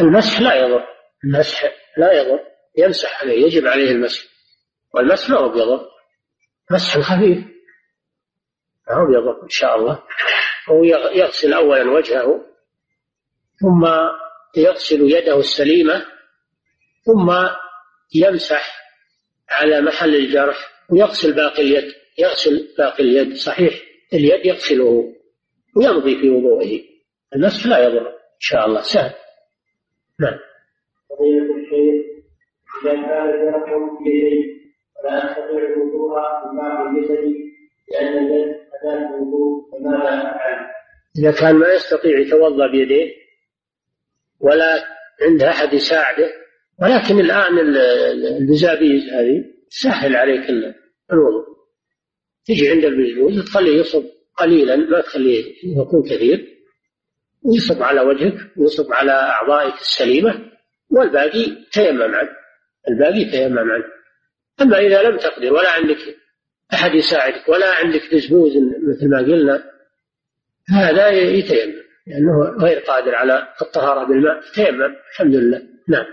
[0.01, 0.84] المسح لا يضر.
[1.24, 2.40] المسح لا يضر.
[2.78, 4.24] يمسح عليه يجب عليه المسح.
[4.95, 5.88] والمسح ما هو بيضر.
[6.70, 7.38] مسح خفيف
[8.88, 10.03] ما هو بيضر إن شاء الله.
[10.68, 10.84] هو
[11.14, 12.45] يغسل أولا وجهه
[13.61, 13.86] ثم
[14.57, 16.07] يغسل يده السليمة
[17.05, 17.49] ثم
[18.14, 18.76] يمسح
[19.49, 20.57] على محل الجرح
[20.90, 21.92] ويغسل باقي اليد.
[22.18, 23.74] يغسل باقي اليد صحيح.
[24.12, 25.14] اليد يغسله
[25.76, 26.80] ويمضي في وضوءه
[27.36, 28.80] المسح لا يضر إن شاء الله.
[28.82, 29.24] سهل.
[30.21, 30.39] نعم.
[32.83, 33.73] إذا كان الجرح
[35.05, 36.19] ولا أستطيع الوضوء
[37.01, 37.55] جسدي
[37.93, 40.67] لأن اليد أداة الوضوء فماذا أفعل؟
[41.19, 43.11] إذا كان ما يستطيع يتوضأ بيديه
[44.41, 44.85] ولا
[45.23, 46.31] عنده أحد يساعده
[46.83, 47.59] ولكن الآن
[48.39, 50.51] البزابيز هذه سهل عليك
[51.12, 51.45] الوضوء.
[52.47, 54.05] تجي عند البزبوز تخليه يصب
[54.37, 56.53] قليلا ما تخليه يكون كثير.
[57.45, 60.51] ويصب على وجهك ويصب على أعضائك السليمة
[60.90, 62.30] والباقي تيمم عنه
[62.88, 63.84] الباقي تيمم عنه.
[64.62, 66.16] أما إذا لم تقدر ولا عندك
[66.74, 69.64] أحد يساعدك ولا عندك بزبوز مثل ما قلنا
[70.70, 75.62] هذا يتيمم لأنه غير قادر على الطهارة بالماء تيمم الحمد لله.
[75.88, 76.07] نعم.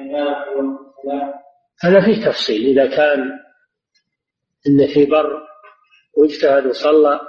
[0.00, 1.43] إذا ثم
[1.80, 2.78] هذا فيه تفصيل.
[2.78, 3.20] إذا كان
[4.66, 5.42] إن في بر
[6.16, 7.20] واجتهد وصلى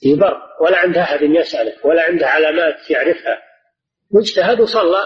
[0.00, 3.42] في بر ولا عنده أحد يسأله ولا عنده علامات يعرفها
[4.10, 5.02] واجتهد وصلى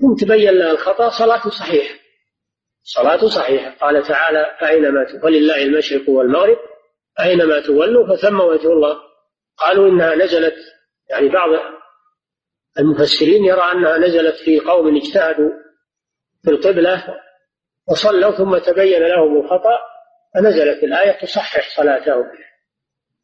[0.00, 1.94] ثم تبين له الخطأ صلاته صحيحة
[2.82, 6.56] صلاته صحيحة قال تعالى فأينما ولله المشرق والمغرب
[7.20, 8.96] أينما تولوا فثم وجه الله.
[9.56, 10.54] قالوا إنها نزلت.
[11.10, 11.48] يعني بعض
[12.78, 15.50] المفسرين يرى أنها نزلت في قوم اجتهدوا
[16.44, 17.04] في القبلة
[17.90, 19.78] وصلوا ثم تبين لهم الخطأ
[20.34, 22.24] فنزلت الآية تصحح صلاتهم.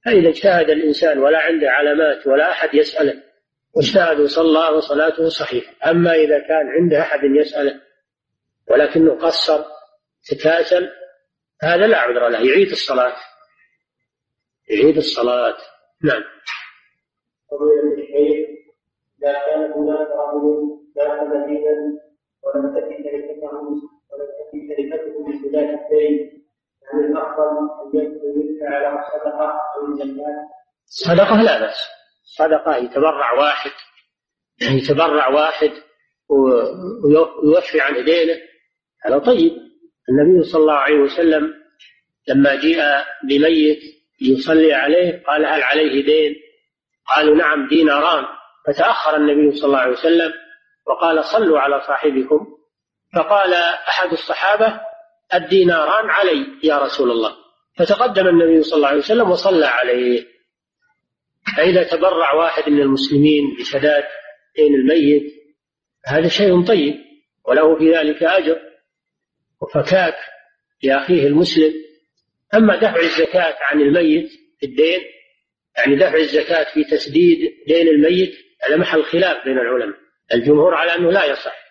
[0.04, 3.22] فإذا اجتهد الإنسان ولا عنده علامات ولا أحد يسأله؟
[3.76, 5.90] واجتهد وصلى وصلاته صحيحة.
[5.90, 7.80] أما إذا كان عنده أحد يسأله
[8.70, 9.64] ولكنه قصر
[10.30, 10.90] تكاسل
[11.62, 12.38] هذا لا عذر له.
[12.38, 13.16] يعيد الصلاة.
[14.70, 15.56] يعيد الصلاة.
[16.04, 16.22] نعم.
[19.22, 22.00] إذا كان هناك رجل كان مدينا
[22.42, 23.95] ولم تكن تركته
[24.52, 26.42] تركته من الدين
[26.92, 27.16] يعني أن
[27.94, 30.48] يدفع على صدقة أو زكاة
[30.86, 31.78] صدقة لا بأس.
[32.38, 33.70] صدقة يتبرع واحد
[34.62, 35.70] يتبرع واحد
[36.28, 38.34] ويوفي عن دينه
[39.04, 39.52] هذا طيب.
[40.08, 41.54] النبي صلى الله عليه وسلم
[42.28, 43.78] لما جاء بميت
[44.22, 46.34] يصلي عليه قال هل عليه دين؟
[47.16, 48.24] قالوا نعم ديناران.
[48.66, 50.32] فتأخر النبي صلى الله عليه وسلم
[50.86, 52.55] وقال صلوا على صاحبكم.
[53.16, 53.54] فقال
[53.88, 54.80] أحد الصحابة
[55.34, 57.36] الديناران علي يا رسول الله.
[57.78, 60.26] فتقدم النبي صلى الله عليه وسلم وصلى عليه.
[61.56, 64.04] فإذا تبرع واحد من المسلمين بسداد
[64.56, 65.32] دين الميت
[66.06, 66.94] هذا شيء طيب
[67.44, 68.60] وله في ذلك أجر.
[69.62, 70.16] وفكاك
[70.82, 71.74] لأخيه المسلم.
[72.54, 75.00] أما دفع الزكاة عن الميت في الدين
[75.78, 79.98] يعني دفع الزكاة في تسديد دين الميت هذا محل خلاف بين العلماء.
[80.34, 81.65] الجمهور على أنه لا يصح.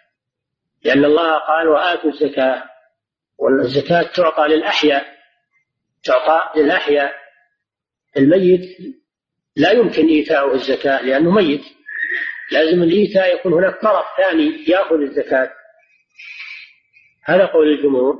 [0.85, 2.63] لأن الله قال وآتوا الزكاة
[3.37, 5.15] والزكاة تعطى للأحياء
[6.05, 7.13] تعطى للأحياء.
[8.17, 8.77] الميت
[9.55, 11.61] لا يمكن إيتاؤه الزكاة لأنه ميت.
[12.51, 15.51] لازم الإيتاء يكون هناك طرف ثاني يأخذ الزكاة.
[17.23, 18.19] هذا قول الجمهور.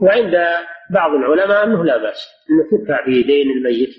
[0.00, 0.32] وعند
[0.90, 3.94] بعض العلماء أنه لا بأس أنه تدفع به دين الميت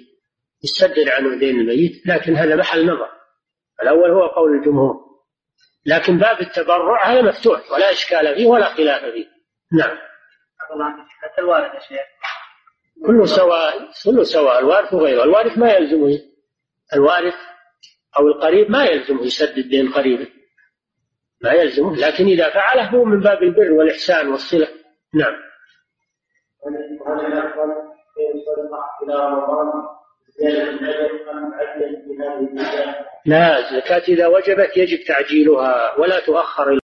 [0.64, 3.10] يسدد عنه دين الميت لكن هذا محل نظر.
[3.84, 5.03] الأول هو قول الجمهور.
[5.86, 9.28] لكن باب التبرع هذا مفتوح ولا إشكال فيه ولا خلاف فيه.
[9.72, 9.98] نعم.
[11.22, 12.08] حتى الوارث يا شيخ
[13.06, 15.24] كله سواء كله سواء الوارث وغيره.
[15.24, 16.20] الوارث ما يلزمه
[16.94, 17.36] الوارث
[18.20, 20.28] أو القريب ما يلزمه يسدد دين قريبه
[21.42, 24.68] ما يلزمه لكن إذا فعله هو من باب البر والإحسان والصلة.
[25.14, 25.34] نعم.
[33.26, 36.80] لا الزكاة إذا وجبت يجب تعجيلها ولا تؤخر